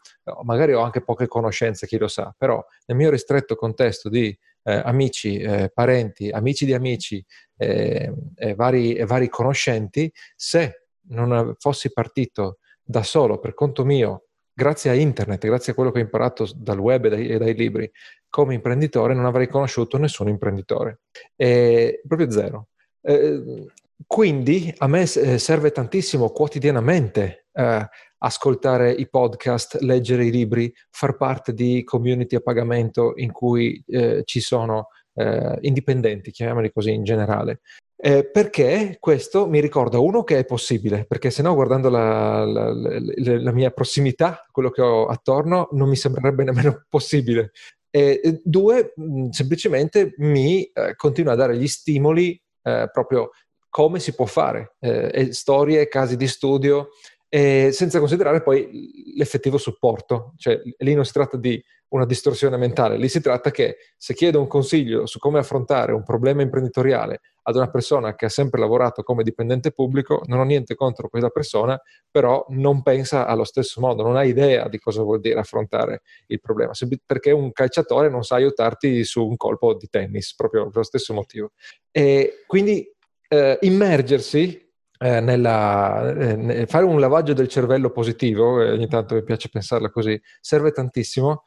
magari 0.42 0.72
ho 0.72 0.80
anche 0.80 1.02
poche 1.02 1.26
conoscenze, 1.26 1.86
chi 1.86 1.98
lo 1.98 2.08
sa, 2.08 2.34
però 2.36 2.64
nel 2.86 2.96
mio 2.96 3.10
ristretto 3.10 3.54
contesto 3.54 4.08
di 4.08 4.36
eh, 4.62 4.82
amici, 4.84 5.38
eh, 5.38 5.70
parenti, 5.72 6.30
amici 6.30 6.64
di 6.64 6.74
amici 6.74 7.24
e 7.56 8.12
vari, 8.56 9.02
vari 9.04 9.28
conoscenti, 9.28 10.12
se 10.34 10.86
non 11.08 11.54
fossi 11.58 11.92
partito 11.92 12.58
da 12.82 13.02
solo 13.02 13.38
per 13.38 13.54
conto 13.54 13.84
mio 13.84 14.24
grazie 14.54 14.90
a 14.90 14.94
internet, 14.94 15.44
grazie 15.44 15.72
a 15.72 15.74
quello 15.74 15.90
che 15.90 15.98
ho 15.98 16.02
imparato 16.02 16.48
dal 16.54 16.78
web 16.78 17.06
e 17.06 17.08
dai, 17.08 17.28
e 17.28 17.38
dai 17.38 17.54
libri, 17.54 17.90
come 18.28 18.54
imprenditore 18.54 19.14
non 19.14 19.26
avrei 19.26 19.48
conosciuto 19.48 19.98
nessun 19.98 20.28
imprenditore. 20.28 21.00
E, 21.36 22.00
proprio 22.06 22.30
zero. 22.30 22.68
Eh, 23.02 23.66
quindi 24.06 24.72
a 24.78 24.86
me 24.86 25.02
eh, 25.02 25.38
serve 25.38 25.70
tantissimo 25.70 26.30
quotidianamente 26.30 27.46
eh, 27.52 27.88
ascoltare 28.18 28.90
i 28.90 29.08
podcast, 29.08 29.78
leggere 29.80 30.26
i 30.26 30.30
libri, 30.30 30.72
far 30.90 31.16
parte 31.16 31.52
di 31.52 31.84
community 31.84 32.36
a 32.36 32.40
pagamento 32.40 33.12
in 33.16 33.32
cui 33.32 33.82
eh, 33.86 34.22
ci 34.24 34.40
sono 34.40 34.88
eh, 35.14 35.58
indipendenti, 35.60 36.30
chiamiamoli 36.30 36.72
così 36.72 36.92
in 36.92 37.04
generale. 37.04 37.60
Eh, 37.96 38.28
perché 38.28 38.96
questo 38.98 39.46
mi 39.46 39.60
ricorda 39.60 39.98
uno 39.98 40.24
che 40.24 40.38
è 40.38 40.44
possibile, 40.44 41.04
perché 41.06 41.30
se 41.30 41.42
no 41.42 41.54
guardando 41.54 41.88
la, 41.88 42.44
la, 42.44 42.72
la, 42.72 42.98
la, 43.40 43.52
mia 43.52 43.70
prossimità, 43.70 44.44
quello 44.50 44.70
che 44.70 44.82
ho 44.82 45.06
attorno, 45.06 45.68
non 45.72 45.88
mi 45.88 45.96
sembrerebbe 45.96 46.44
nemmeno 46.44 46.84
possibile. 46.88 47.52
E 47.90 48.40
due, 48.42 48.92
semplicemente 49.30 50.14
mi 50.18 50.64
eh, 50.64 50.96
continua 50.96 51.32
a 51.32 51.36
dare 51.36 51.56
gli 51.56 51.68
stimoli 51.68 52.38
eh, 52.62 52.88
proprio 52.92 53.30
come 53.68 53.98
si 54.00 54.14
può 54.14 54.24
fare, 54.24 54.76
eh, 54.80 55.32
storie, 55.32 55.88
casi 55.88 56.16
di 56.16 56.28
studio, 56.28 56.90
senza 57.34 57.98
considerare 57.98 58.42
poi 58.42 59.14
l'effettivo 59.16 59.58
supporto. 59.58 60.34
Cioè, 60.36 60.60
lì 60.78 60.94
non 60.94 61.04
si 61.04 61.12
tratta 61.12 61.36
di 61.36 61.62
una 61.88 62.06
distorsione 62.06 62.56
mentale, 62.56 62.96
lì 62.96 63.08
si 63.08 63.20
tratta 63.20 63.50
che 63.50 63.76
se 63.96 64.14
chiedo 64.14 64.40
un 64.40 64.48
consiglio 64.48 65.06
su 65.06 65.18
come 65.18 65.38
affrontare 65.38 65.92
un 65.92 66.02
problema 66.02 66.42
imprenditoriale 66.42 67.20
ad 67.42 67.54
una 67.56 67.70
persona 67.70 68.16
che 68.16 68.24
ha 68.24 68.28
sempre 68.28 68.58
lavorato 68.58 69.02
come 69.02 69.22
dipendente 69.22 69.70
pubblico, 69.70 70.22
non 70.26 70.40
ho 70.40 70.44
niente 70.44 70.74
contro 70.74 71.08
quella 71.08 71.28
persona, 71.28 71.80
però 72.10 72.44
non 72.48 72.82
pensa 72.82 73.26
allo 73.26 73.44
stesso 73.44 73.80
modo, 73.80 74.02
non 74.02 74.16
ha 74.16 74.24
idea 74.24 74.68
di 74.68 74.78
cosa 74.78 75.02
vuol 75.02 75.20
dire 75.20 75.38
affrontare 75.38 76.02
il 76.26 76.40
problema, 76.40 76.72
perché 77.04 77.30
un 77.30 77.52
calciatore 77.52 78.08
non 78.08 78.24
sa 78.24 78.36
aiutarti 78.36 79.04
su 79.04 79.24
un 79.24 79.36
colpo 79.36 79.74
di 79.74 79.88
tennis, 79.88 80.34
proprio 80.34 80.64
per 80.66 80.76
lo 80.76 80.82
stesso 80.82 81.14
motivo. 81.14 81.52
E 81.92 82.44
quindi 82.46 82.84
eh, 83.28 83.58
immergersi 83.60 84.63
eh, 85.04 85.20
nella, 85.20 86.14
eh, 86.16 86.64
fare 86.66 86.86
un 86.86 86.98
lavaggio 86.98 87.34
del 87.34 87.46
cervello 87.46 87.90
positivo, 87.90 88.62
eh, 88.62 88.70
ogni 88.70 88.88
tanto 88.88 89.14
mi 89.14 89.22
piace 89.22 89.50
pensarla 89.50 89.90
così, 89.90 90.18
serve 90.40 90.70
tantissimo, 90.70 91.44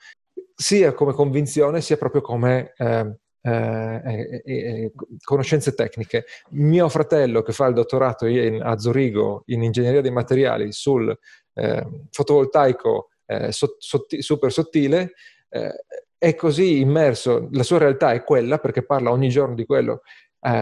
sia 0.54 0.94
come 0.94 1.12
convinzione 1.14 1.82
sia 1.82 1.98
proprio 1.98 2.22
come 2.22 2.74
eh, 2.78 3.18
eh, 3.42 4.42
eh, 4.46 4.92
conoscenze 5.24 5.74
tecniche. 5.74 6.26
Mio 6.52 6.88
fratello 6.88 7.42
che 7.42 7.52
fa 7.52 7.66
il 7.66 7.74
dottorato 7.74 8.28
in, 8.28 8.62
a 8.62 8.78
Zurigo 8.78 9.42
in 9.48 9.64
ingegneria 9.64 10.02
dei 10.02 10.12
materiali 10.12 10.72
sul 10.72 11.18
ehm, 11.56 12.10
fotovoltaico 12.12 13.10
so, 13.50 13.76
sotti, 13.80 14.22
super 14.22 14.52
sottile, 14.52 15.14
è 16.18 16.36
così 16.36 16.80
immerso, 16.80 17.50
la 17.52 17.64
sua 17.64 17.80
realtà 17.80 18.14
è 18.14 18.24
quella 18.24 18.60
perché 18.60 18.86
parla 18.86 19.12
ogni 19.12 19.30
giorno 19.30 19.56
di 19.56 19.66
quello 19.66 20.02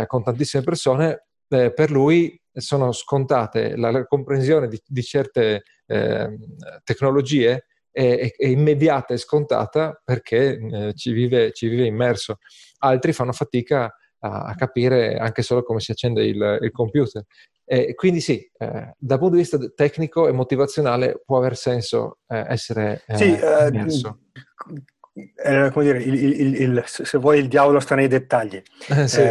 con 0.08 0.24
tantissime 0.24 0.64
persone, 0.64 1.26
per 1.48 1.92
lui 1.92 2.42
sono 2.56 2.92
scontate 2.92 3.76
la, 3.76 3.92
la 3.92 4.06
comprensione 4.06 4.68
di, 4.68 4.82
di 4.86 5.04
certe 5.04 5.64
ehm, 5.86 6.38
tecnologie 6.84 7.66
è, 7.92 8.34
è, 8.36 8.48
immediata 8.48 9.14
e 9.14 9.18
scontata 9.18 10.02
perché 10.04 10.58
eh, 10.58 10.94
ci, 10.96 11.14
vive, 11.14 11.52
ci, 11.54 11.68
vive, 11.68 11.86
immerso. 11.86 12.40
Altri 12.80 13.14
fanno 13.14 13.32
fatica 13.32 13.86
a, 14.20 14.44
a 14.44 14.56
capire 14.56 15.16
anche 15.18 15.42
solo 15.42 15.64
come 15.64 15.80
si 15.80 15.92
accende 15.92 16.26
il, 16.26 16.60
il 16.62 16.72
computer. 16.72 17.24
E 17.68 17.96
quindi 17.96 18.20
sì, 18.20 18.48
eh, 18.58 18.94
dal 18.96 19.18
punto 19.18 19.36
di 19.36 19.42
vista 19.42 19.58
tecnico 19.74 20.28
e 20.28 20.32
motivazionale 20.32 21.22
può 21.26 21.38
aver 21.38 21.56
senso 21.56 22.20
eh, 22.28 22.46
essere 22.48 23.04
eh, 23.08 23.16
sì, 23.16 23.34
eh, 23.34 23.68
immerso. 23.70 24.20
Eh, 25.14 25.72
come 25.72 25.86
dire, 25.86 26.04
il, 26.04 26.14
il, 26.14 26.62
il, 26.62 26.84
se 26.86 27.18
vuoi 27.18 27.40
il 27.40 27.48
diavolo 27.48 27.80
sta 27.80 27.96
nei 27.96 28.08
dettagli. 28.08 28.62
Sì. 29.08 29.24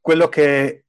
quello, 0.00 0.28
che, 0.28 0.84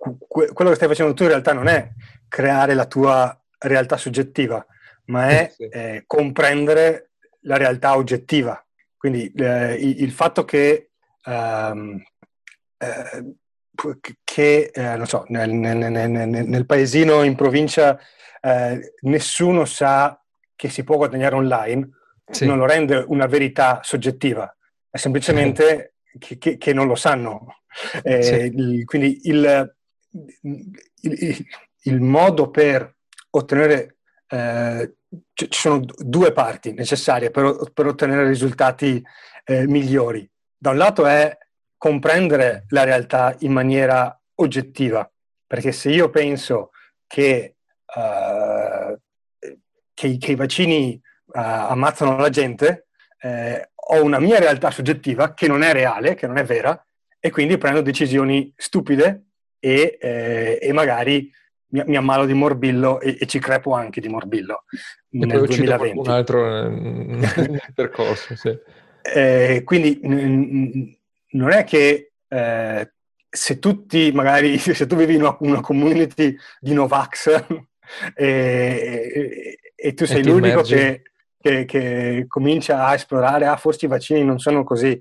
quello 0.00 0.70
che 0.70 0.76
stai 0.76 0.88
facendo 0.88 1.12
tu 1.12 1.24
in 1.24 1.28
realtà 1.28 1.52
non 1.52 1.68
è 1.68 1.90
creare 2.26 2.74
la 2.74 2.86
tua 2.86 3.38
realtà 3.58 3.98
soggettiva, 3.98 4.64
ma 5.06 5.28
è 5.28 5.52
sì. 5.54 5.64
eh, 5.64 6.04
comprendere 6.06 7.10
la 7.42 7.56
realtà 7.56 7.96
oggettiva. 7.96 8.64
Quindi 8.96 9.30
eh, 9.32 9.74
il, 9.74 10.10
fatto 10.10 10.44
che, 10.44 10.90
um, 11.26 12.02
eh, 12.78 13.34
che 14.24 14.70
eh, 14.72 14.96
non 14.96 15.06
so, 15.06 15.24
nel, 15.28 15.50
nel, 15.50 15.76
nel, 15.90 16.28
nel, 16.28 16.66
paesino 16.66 17.22
in 17.22 17.34
provincia 17.34 17.98
eh, 18.40 18.94
nessuno 19.00 19.64
sa 19.64 20.22
che 20.54 20.68
si 20.68 20.84
può 20.84 20.96
guadagnare 20.96 21.34
online, 21.34 21.88
sì. 22.30 22.46
non 22.46 22.58
lo 22.58 22.66
rende 22.66 23.04
una 23.08 23.26
verità 23.26 23.80
soggettiva, 23.82 24.54
è 24.90 24.98
semplicemente 24.98 25.94
che, 26.18 26.38
che, 26.38 26.58
che, 26.58 26.72
non 26.72 26.86
lo 26.86 26.94
sanno. 26.94 27.60
Eh, 28.02 28.22
sì. 28.22 28.34
Il, 28.34 28.84
quindi 28.84 29.20
il, 29.24 29.74
il, 30.10 31.46
il, 31.82 32.00
modo 32.00 32.50
per 32.50 32.96
ottenere 33.30 33.98
eh, 34.28 34.94
ci 35.32 35.48
sono 35.50 35.84
due 35.98 36.32
parti 36.32 36.72
necessarie 36.72 37.30
per, 37.30 37.70
per 37.72 37.86
ottenere 37.86 38.26
risultati 38.26 39.02
eh, 39.44 39.66
migliori. 39.66 40.28
Da 40.56 40.70
un 40.70 40.76
lato 40.76 41.06
è 41.06 41.36
comprendere 41.76 42.66
la 42.68 42.84
realtà 42.84 43.34
in 43.40 43.52
maniera 43.52 44.18
oggettiva, 44.36 45.10
perché 45.46 45.72
se 45.72 45.90
io 45.90 46.10
penso 46.10 46.70
che, 47.06 47.56
uh, 47.86 48.96
che, 49.94 50.16
che 50.18 50.32
i 50.32 50.36
vaccini 50.36 51.00
uh, 51.24 51.38
ammazzano 51.38 52.18
la 52.18 52.28
gente, 52.28 52.88
eh, 53.20 53.70
ho 53.74 54.02
una 54.02 54.18
mia 54.18 54.38
realtà 54.38 54.70
soggettiva 54.70 55.34
che 55.34 55.48
non 55.48 55.62
è 55.62 55.72
reale, 55.72 56.14
che 56.14 56.26
non 56.26 56.36
è 56.36 56.44
vera, 56.44 56.84
e 57.18 57.30
quindi 57.30 57.58
prendo 57.58 57.80
decisioni 57.80 58.52
stupide 58.56 59.29
e, 59.60 59.98
eh, 60.00 60.58
e 60.60 60.72
magari 60.72 61.30
mi, 61.68 61.82
mi 61.86 61.96
ammalo 61.96 62.26
di 62.26 62.32
morbillo 62.32 63.00
e, 63.00 63.16
e, 63.20 63.26
ci 63.26 63.38
crepo 63.38 63.74
anche 63.74 64.00
di 64.00 64.08
morbillo 64.08 64.64
e 65.10 65.26
nel 65.26 65.38
poi 65.38 65.46
2020. 65.46 65.98
un 65.98 66.08
altro 66.08 66.70
percorso, 67.74 68.34
sì. 68.34 68.56
Eh, 69.02 69.62
quindi 69.64 70.00
n- 70.02 70.94
non 71.30 71.50
è 71.52 71.64
che 71.64 72.12
eh, 72.28 72.92
se 73.28 73.58
tutti, 73.58 74.10
magari, 74.12 74.58
se 74.58 74.86
tu 74.86 74.96
vivi 74.96 75.14
in 75.14 75.22
una, 75.22 75.36
una 75.40 75.60
community 75.60 76.34
di 76.58 76.72
Novax 76.72 77.44
e, 78.14 79.58
e, 79.74 79.94
tu 79.94 80.04
sei 80.04 80.24
l'unico 80.24 80.62
che, 80.62 81.02
che, 81.40 81.64
che, 81.64 82.24
comincia 82.26 82.84
a 82.84 82.94
esplorare, 82.94 83.46
ah, 83.46 83.56
forse 83.56 83.86
i 83.86 83.88
vaccini 83.88 84.24
non 84.24 84.38
sono 84.38 84.64
così 84.64 84.98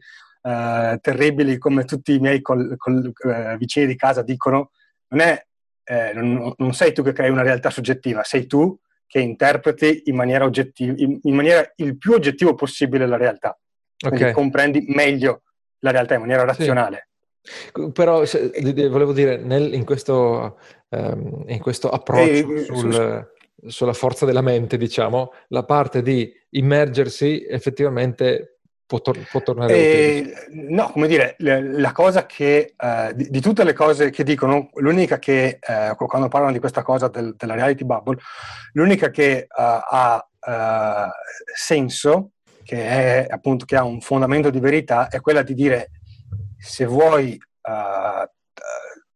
uh, 0.49 0.99
terribili 0.99 1.57
come 1.57 1.85
tutti 1.85 2.13
i 2.13 2.19
miei 2.19 2.41
col, 2.41 2.75
col, 2.77 3.11
uh, 3.23 3.57
vicini 3.57 3.85
di 3.85 3.95
casa 3.95 4.21
dicono, 4.21 4.71
non 5.09 5.21
è 5.21 5.47
eh, 5.89 6.13
non, 6.13 6.53
non, 6.55 6.73
sei 6.73 6.93
tu 6.93 7.01
che 7.01 7.13
crei 7.13 7.31
una 7.31 7.41
realtà 7.41 7.71
soggettiva, 7.71 8.23
sei 8.23 8.45
tu 8.45 8.77
che 9.07 9.19
interpreti 9.19 10.03
in 10.05 10.15
maniera 10.15 10.45
oggettiva, 10.45 10.93
in, 10.95 11.17
in 11.23 11.33
maniera 11.33 11.67
il 11.77 11.97
più 11.97 12.13
oggettivo 12.13 12.53
possibile 12.53 13.07
la 13.07 13.17
realtà. 13.17 13.57
Quindi 13.97 14.21
okay. 14.21 14.33
comprendi 14.33 14.85
meglio 14.87 15.41
la 15.79 15.89
realtà 15.89 16.13
in 16.13 16.19
maniera 16.21 16.45
razionale. 16.45 17.07
Sì. 17.41 17.91
Però 17.91 18.23
se, 18.25 18.51
volevo 18.87 19.13
dire, 19.13 19.37
nel, 19.37 19.73
in, 19.73 19.83
questo, 19.83 20.59
um, 20.89 21.43
in, 21.47 21.59
questo, 21.59 21.89
approccio 21.89 22.53
e, 22.53 22.63
sul, 22.65 23.31
sulla 23.65 23.93
forza 23.93 24.27
della 24.27 24.41
mente, 24.41 24.77
diciamo, 24.77 25.31
la 25.47 25.63
parte 25.63 26.03
di 26.03 26.31
immergersi 26.51 27.47
effettivamente 27.49 28.58
può, 28.89 29.01
tor- 29.01 29.29
può 29.29 29.39
tornare 29.43 29.71
eh, 29.71 30.33
No, 30.49 30.89
come 30.89 31.05
dire, 31.05 31.35
la 31.37 31.91
cosa 31.91 32.25
che, 32.25 32.73
uh, 32.75 33.13
di, 33.13 33.29
di, 33.29 33.39
tutte 33.39 33.63
le 33.63 33.73
cose 33.73 34.09
che 34.09 34.23
dicono, 34.23 34.71
l'unica 34.77 35.19
che, 35.19 35.59
uh, 35.61 35.95
quando 36.07 36.27
parlano 36.27 36.53
di 36.53 36.59
questa 36.59 36.81
cosa 36.81 37.07
del, 37.07 37.35
della 37.37 37.53
reality 37.53 37.85
bubble, 37.85 38.17
l'unica 38.73 39.11
che 39.11 39.45
uh, 39.47 39.61
ha 39.61 40.25
senso, 41.53 42.31
che 42.63 42.83
è 42.83 43.27
appunto 43.29 43.65
che 43.65 43.75
ha 43.75 43.83
un 43.83 44.01
fondamento 44.01 44.49
di 44.49 44.59
verità, 44.59 45.07
è 45.07 45.21
quella 45.21 45.43
di 45.43 45.53
dire 45.53 45.91
se 46.57 46.85
vuoi, 46.85 47.37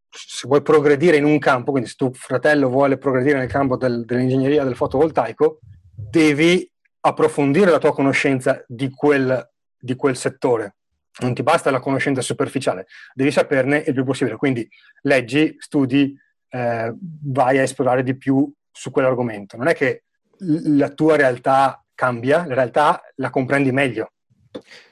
se 0.09 0.47
vuoi 0.47 0.61
progredire 0.61 1.17
in 1.17 1.23
un 1.23 1.39
campo, 1.39 1.71
quindi 1.71 1.89
se 1.89 1.95
tuo 1.95 2.11
fratello 2.13 2.69
vuole 2.69 2.97
progredire 2.97 3.39
nel 3.39 3.47
campo 3.47 3.77
del, 3.77 4.05
dell'ingegneria 4.05 4.63
del 4.63 4.75
fotovoltaico, 4.75 5.59
devi 5.95 6.69
approfondire 6.99 7.71
la 7.71 7.79
tua 7.79 7.93
conoscenza 7.93 8.63
di 8.67 8.89
quel 8.89 9.52
di 9.83 9.95
quel 9.95 10.15
settore. 10.15 10.75
Non 11.19 11.33
ti 11.33 11.43
basta 11.43 11.69
la 11.69 11.79
conoscenza 11.79 12.21
superficiale, 12.21 12.87
devi 13.13 13.31
saperne 13.31 13.83
il 13.85 13.93
più 13.93 14.03
possibile. 14.03 14.37
Quindi 14.37 14.67
leggi, 15.01 15.55
studi, 15.59 16.17
eh, 16.49 16.93
vai 17.25 17.59
a 17.59 17.61
esplorare 17.61 18.01
di 18.01 18.15
più 18.15 18.51
su 18.71 18.89
quell'argomento. 18.89 19.57
Non 19.57 19.67
è 19.67 19.75
che 19.75 20.03
la 20.39 20.89
tua 20.89 21.15
realtà 21.15 21.83
cambia, 21.93 22.45
la 22.47 22.55
realtà 22.55 23.01
la 23.15 23.29
comprendi 23.29 23.71
meglio. 23.71 24.13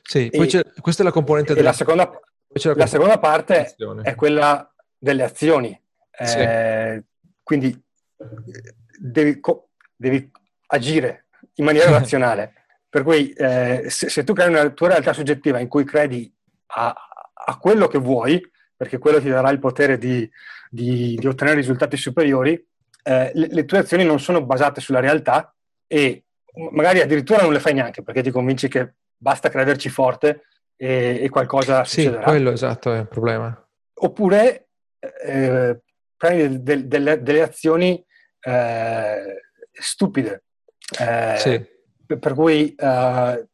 Sì, 0.03 0.29
poi 0.29 0.47
c'è, 0.47 0.63
questa 0.79 1.01
è 1.01 1.05
la 1.05 1.11
componente 1.11 1.53
della... 1.53 1.69
La 1.69 1.75
seconda, 1.75 2.09
la, 2.47 2.73
la 2.75 2.87
seconda 2.87 3.17
parte 3.17 3.75
è 4.03 4.13
quella 4.15 4.71
delle 4.97 5.23
azioni. 5.23 5.79
Sì. 6.11 6.37
Eh, 6.37 7.03
quindi 7.41 7.81
devi, 8.99 9.39
devi 9.95 10.31
agire 10.67 11.25
in 11.55 11.65
maniera 11.65 11.89
razionale. 11.97 12.60
Per 12.91 13.03
cui 13.03 13.31
eh, 13.31 13.85
se, 13.87 14.09
se, 14.09 14.25
tu 14.25 14.33
crei 14.33 14.49
una 14.49 14.69
tua 14.71 14.89
realtà 14.89 15.13
soggettiva 15.13 15.59
in 15.59 15.69
cui 15.69 15.85
credi 15.85 16.29
a, 16.73 16.93
a, 17.45 17.57
quello 17.57 17.87
che 17.87 17.97
vuoi, 17.97 18.45
perché 18.75 18.97
quello 18.97 19.21
ti 19.21 19.29
darà 19.29 19.49
il 19.49 19.59
potere 19.59 19.97
di, 19.97 20.29
di, 20.69 21.15
di 21.15 21.25
ottenere 21.25 21.55
risultati 21.55 21.95
superiori, 21.95 22.51
eh, 23.03 23.31
le, 23.33 23.47
le, 23.49 23.63
tue 23.63 23.77
azioni 23.77 24.03
non 24.03 24.19
sono 24.19 24.43
basate 24.43 24.81
sulla 24.81 24.99
realtà 24.99 25.55
e 25.87 26.25
magari 26.71 26.99
addirittura 26.99 27.43
non 27.43 27.53
le 27.53 27.61
fai 27.61 27.73
neanche 27.73 28.03
perché 28.03 28.21
ti 28.21 28.29
convinci 28.29 28.67
che 28.67 28.95
basta 29.15 29.47
crederci 29.47 29.87
forte 29.87 30.47
e, 30.75 31.19
e 31.21 31.29
qualcosa 31.29 31.85
sì, 31.85 32.01
succederà. 32.01 32.23
quello 32.23 32.51
esatto 32.51 32.93
è 32.93 32.99
il 32.99 33.07
problema. 33.07 33.67
Oppure 33.93 34.67
eh, 34.99 35.79
prendi 36.17 36.61
del, 36.61 36.87
del, 36.87 37.19
delle 37.21 37.41
azioni 37.41 38.03
eh, 38.41 39.41
stupide. 39.71 40.43
Eh, 40.99 41.35
sì. 41.37 41.70
Per, 42.17 42.33
cui 42.33 42.73
eh, 42.73 43.47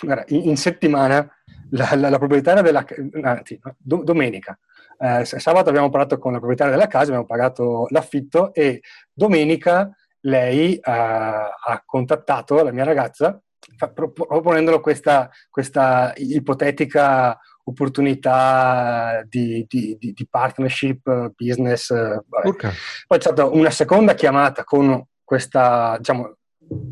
guarda, 0.00 0.24
in, 0.28 0.56
settimana 0.56 1.28
la, 1.70 1.94
la, 1.94 2.08
la 2.10 2.18
proprietaria 2.18 2.62
della 2.62 2.84
anzi, 3.22 3.58
do, 3.76 4.02
domenica 4.02 4.58
eh, 4.98 5.24
sabato 5.24 5.68
abbiamo 5.68 5.90
parlato 5.90 6.18
con 6.18 6.32
la 6.32 6.38
proprietaria 6.38 6.72
della 6.72 6.86
casa, 6.86 7.06
abbiamo 7.06 7.26
pagato 7.26 7.86
l'affitto 7.90 8.52
e 8.54 8.82
domenica 9.12 9.90
lei 10.20 10.74
uh, 10.74 10.80
ha 10.90 11.82
contattato 11.84 12.62
la 12.62 12.72
mia 12.72 12.84
ragazza 12.84 13.38
proponendolo 13.76 14.80
questa, 14.80 15.30
questa 15.50 16.12
ipotetica 16.16 17.38
opportunità 17.64 19.22
di, 19.26 19.64
di, 19.66 19.96
di, 19.98 20.26
partnership 20.28 21.32
business. 21.34 21.90
Okay. 21.90 22.72
Poi 23.06 23.18
c'è 23.18 23.32
stata 23.32 23.46
una 23.46 23.70
seconda 23.70 24.14
chiamata 24.14 24.64
con 24.64 25.02
questa, 25.24 25.96
diciamo, 25.96 26.36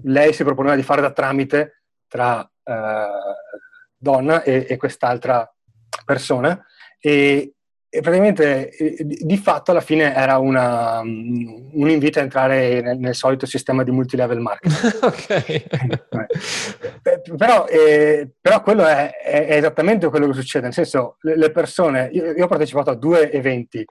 lei 0.05 0.33
si 0.33 0.45
proponeva 0.45 0.75
di 0.75 0.83
fare 0.83 1.01
da 1.01 1.13
tramite 1.13 1.83
tra 2.09 2.41
uh, 2.41 2.73
donna 3.97 4.43
e, 4.43 4.67
e, 4.69 4.77
quest'altra 4.77 5.49
persona 6.05 6.61
e, 6.99 7.55
e 7.89 8.01
praticamente 8.01 8.71
di 9.07 9.37
fatto 9.37 9.71
alla 9.71 9.83
fine 9.83 10.15
era 10.15 10.39
una, 10.39 11.01
un 11.01 11.91
invito 11.91 12.19
a 12.19 12.23
entrare 12.23 12.81
nel, 12.81 12.99
nel, 12.99 13.15
solito 13.15 13.45
sistema 13.45 13.83
di 13.83 13.91
multilevel 13.91 14.41
marketing. 14.41 14.97
ok. 15.05 15.65
però, 17.37 17.67
eh, 17.67 18.31
però, 18.41 18.63
quello 18.63 18.87
è, 18.87 19.19
è, 19.19 19.57
esattamente 19.57 20.09
quello 20.09 20.29
che 20.29 20.33
succede, 20.33 20.65
nel 20.65 20.73
senso 20.73 21.19
le, 21.21 21.37
le 21.37 21.51
persone, 21.51 22.09
io, 22.13 22.33
io, 22.33 22.45
ho 22.45 22.49
partecipato 22.49 22.89
a 22.89 22.95
due 22.95 23.31
eventi 23.31 23.85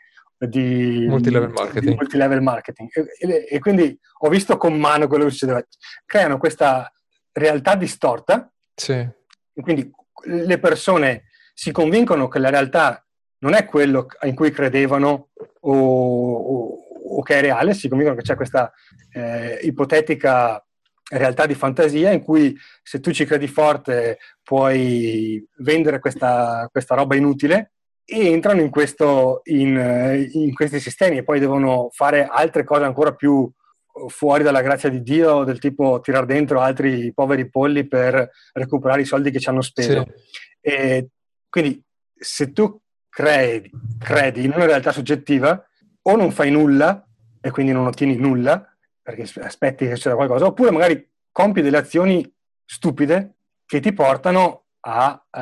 di 0.48 1.06
multilevel 1.08 1.50
marketing, 1.50 1.90
di 1.90 1.96
multilevel 1.96 2.42
marketing 2.42 2.90
e, 2.92 3.08
e, 3.20 3.48
e, 3.50 3.60
quindi 3.60 3.98
ho 4.20 4.30
visto 4.30 4.58
con 4.58 4.78
mano 4.78 5.08
quello 5.08 5.26
che 5.26 5.32
succedeva. 5.32 5.64
Creano 6.06 6.38
questa 6.38 6.92
realtà 7.32 7.76
distorta, 7.76 8.52
sì. 8.74 9.08
quindi 9.54 9.90
le 10.26 10.60
persone 10.60 11.26
si 11.54 11.72
convincono 11.72 12.28
che 12.28 12.40
la 12.40 12.50
realtà 12.50 13.06
non 13.40 13.54
è 13.54 13.66
quello 13.66 14.08
in 14.24 14.36
cui 14.36 14.52
credevano 14.52 15.30
o, 15.62 15.74
o, 15.74 16.78
o 17.18 17.22
che 17.22 17.36
è 17.36 17.42
reale, 17.42 17.74
si 17.74 17.88
convincono 17.88 18.18
che 18.18 18.24
c'è 18.24 18.36
questa 18.36 18.72
eh, 19.14 19.60
ipotetica 19.62 20.64
realtà 21.10 21.46
di 21.46 21.56
fantasia 21.56 22.12
in 22.12 22.22
cui 22.22 22.56
se 22.82 23.00
tu 23.00 23.12
ci 23.12 23.26
credi 23.26 23.48
forte 23.48 24.18
puoi 24.42 25.46
vendere 25.58 26.00
questa, 26.00 26.68
questa 26.72 26.96
roba 26.96 27.16
inutile 27.16 27.74
entrano 28.20 28.62
in, 28.62 28.70
questo, 28.70 29.42
in, 29.46 30.30
in, 30.34 30.54
questi 30.54 30.80
sistemi 30.80 31.18
e 31.18 31.24
poi 31.24 31.40
devono 31.40 31.90
fare 31.92 32.28
altre 32.30 32.64
cose 32.64 32.84
ancora 32.84 33.14
più 33.14 33.50
fuori 34.08 34.44
dalla 34.44 34.62
grazia 34.62 34.90
di 34.90 35.02
Dio, 35.02 35.44
del 35.44 35.60
tipo 35.60 36.00
tirar 36.02 36.26
dentro 36.26 36.60
altri 36.60 37.14
poveri 37.14 37.50
polli 37.50 37.88
per 37.88 38.30
recuperare 38.54 39.02
i 39.02 39.06
soldi 39.06 39.32
che 39.32 39.40
ci 39.40 39.50
hanno 39.50 39.62
speso. 39.62 40.06
Sì. 40.62 41.08
quindi 41.50 41.84
se 42.16 42.52
tu 42.52 42.80
credi, 43.10 43.70
credi 44.00 44.46
in 44.46 44.54
una 44.56 44.66
realtà 44.66 44.92
soggettiva, 44.92 45.66
o 46.04 46.16
non 46.16 46.32
fai 46.32 46.52
nulla 46.52 47.06
e 47.40 47.52
quindi 47.52 47.72
non 47.72 47.88
ottieni 47.88 48.16
nulla 48.16 48.66
perché 49.02 49.24
aspetti 49.42 49.88
che 49.88 49.96
succeda 49.96 50.16
qualcosa, 50.16 50.46
oppure 50.46 50.72
magari 50.72 51.10
compi 51.32 51.62
delle 51.62 51.78
azioni 51.78 52.32
stupide 52.64 53.36
che 53.66 53.80
ti 53.80 53.94
portano 53.94 54.66
a, 54.82 55.28
uh, 55.30 55.40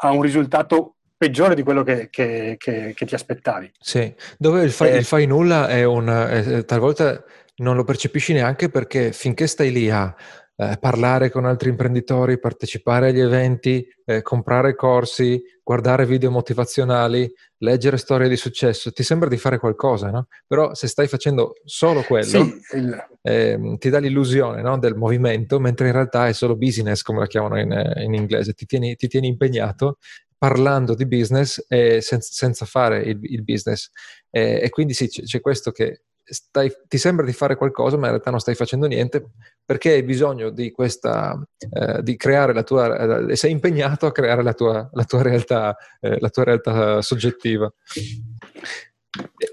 a 0.00 0.10
un 0.10 0.22
risultato 0.22 0.95
peggiore 1.16 1.54
di 1.54 1.62
quello 1.62 1.82
che, 1.82 2.08
che, 2.10 2.56
che, 2.58 2.92
che 2.94 3.06
ti 3.06 3.14
aspettavi. 3.14 3.70
Sì, 3.78 4.14
dove 4.38 4.62
il 4.62 4.70
fai, 4.70 4.90
eh, 4.90 4.96
il 4.96 5.04
fai 5.04 5.26
nulla 5.26 5.68
è 5.68 5.84
un... 5.84 6.08
È, 6.08 6.64
talvolta 6.64 7.24
non 7.58 7.76
lo 7.76 7.84
percepisci 7.84 8.32
neanche 8.32 8.68
perché 8.68 9.12
finché 9.12 9.46
stai 9.46 9.72
lì 9.72 9.88
a 9.90 10.14
eh, 10.58 10.76
parlare 10.80 11.30
con 11.30 11.44
altri 11.44 11.68
imprenditori, 11.68 12.38
partecipare 12.38 13.08
agli 13.08 13.20
eventi, 13.20 13.86
eh, 14.04 14.22
comprare 14.22 14.74
corsi, 14.74 15.42
guardare 15.62 16.06
video 16.06 16.30
motivazionali, 16.30 17.30
leggere 17.58 17.96
storie 17.96 18.28
di 18.28 18.36
successo, 18.36 18.92
ti 18.92 19.02
sembra 19.02 19.28
di 19.28 19.36
fare 19.36 19.58
qualcosa, 19.58 20.10
no? 20.10 20.28
Però 20.46 20.74
se 20.74 20.86
stai 20.86 21.08
facendo 21.08 21.54
solo 21.64 22.02
quello, 22.02 22.24
sì, 22.24 22.60
il... 22.76 23.06
eh, 23.20 23.76
ti 23.78 23.90
dà 23.90 23.98
l'illusione 23.98 24.62
no? 24.62 24.78
del 24.78 24.94
movimento, 24.94 25.60
mentre 25.60 25.88
in 25.88 25.92
realtà 25.92 26.26
è 26.26 26.32
solo 26.32 26.56
business, 26.56 27.02
come 27.02 27.18
la 27.18 27.26
chiamano 27.26 27.58
in, 27.58 27.92
in 27.96 28.14
inglese, 28.14 28.52
ti 28.52 28.64
tieni, 28.64 28.96
ti 28.96 29.08
tieni, 29.08 29.26
impegnato 29.26 29.98
parlando 30.38 30.94
di 30.94 31.06
business 31.06 31.64
e 31.68 32.00
sen- 32.00 32.20
senza 32.20 32.64
fare 32.66 33.02
il, 33.02 33.18
il 33.22 33.42
business. 33.42 33.90
e 34.30 34.68
quindi 34.70 34.92
sì, 34.92 35.08
c'è, 35.08 35.22
c'è 35.22 35.40
questo 35.40 35.72
che 35.72 36.02
stai, 36.28 36.72
ti 36.88 36.98
sembra 36.98 37.24
di 37.24 37.32
fare 37.32 37.56
qualcosa, 37.56 37.96
ma 37.96 38.06
in 38.06 38.12
realtà 38.12 38.30
non 38.30 38.40
stai 38.40 38.54
facendo 38.54 38.86
niente 38.86 39.30
perché 39.64 39.92
hai 39.92 40.02
bisogno 40.02 40.50
di 40.50 40.70
questa, 40.70 41.40
eh, 41.58 42.02
di 42.02 42.16
creare 42.16 42.52
la 42.52 42.62
tua, 42.62 43.28
eh, 43.28 43.36
sei 43.36 43.52
impegnato 43.52 44.06
a 44.06 44.12
creare 44.12 44.42
la 44.42 44.52
tua, 44.52 44.88
la 44.92 45.04
tua, 45.04 45.22
realtà, 45.22 45.76
eh, 46.00 46.18
la 46.18 46.28
tua 46.28 46.44
realtà 46.44 47.00
soggettiva. 47.02 47.72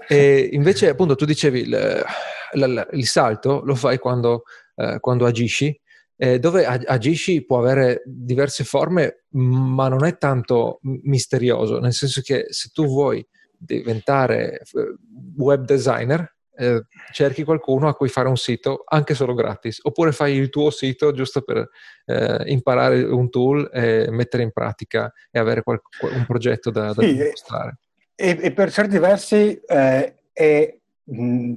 E 0.08 0.48
invece, 0.52 0.88
appunto, 0.88 1.14
tu 1.14 1.24
dicevi 1.24 1.60
il, 1.60 2.04
il, 2.54 2.88
il 2.92 3.06
salto 3.06 3.62
lo 3.64 3.74
fai 3.74 3.98
quando, 3.98 4.42
eh, 4.76 4.98
quando 5.00 5.26
agisci, 5.26 5.78
eh, 6.16 6.38
dove 6.38 6.64
agisci 6.66 7.44
può 7.44 7.58
avere 7.58 8.02
diverse 8.04 8.64
forme, 8.64 9.24
ma 9.30 9.88
non 9.88 10.04
è 10.04 10.16
tanto 10.16 10.78
misterioso, 10.82 11.78
nel 11.78 11.92
senso 11.92 12.20
che 12.20 12.46
se 12.48 12.70
tu 12.72 12.86
vuoi 12.86 13.26
diventare 13.56 14.62
web 15.36 15.64
designer, 15.64 16.34
eh, 16.56 16.84
cerchi 17.12 17.42
qualcuno 17.42 17.88
a 17.88 17.94
cui 17.94 18.08
fare 18.08 18.28
un 18.28 18.36
sito 18.36 18.84
anche 18.86 19.14
solo 19.14 19.34
gratis, 19.34 19.80
oppure 19.82 20.12
fai 20.12 20.36
il 20.36 20.50
tuo 20.50 20.70
sito 20.70 21.12
giusto 21.12 21.42
per 21.42 21.68
eh, 22.06 22.44
imparare 22.46 23.02
un 23.02 23.28
tool 23.28 23.68
e 23.72 24.08
mettere 24.10 24.42
in 24.42 24.52
pratica 24.52 25.12
e 25.30 25.38
avere 25.38 25.62
qual- 25.62 25.80
un 26.00 26.24
progetto 26.26 26.70
da, 26.70 26.92
da 26.92 27.02
sì, 27.02 27.14
dimostrare. 27.14 27.78
E, 28.14 28.38
e, 28.40 28.52
per 28.52 28.70
certi 28.70 28.98
versi 28.98 29.60
eh, 29.66 30.14
è, 30.32 30.78
mh, 31.02 31.54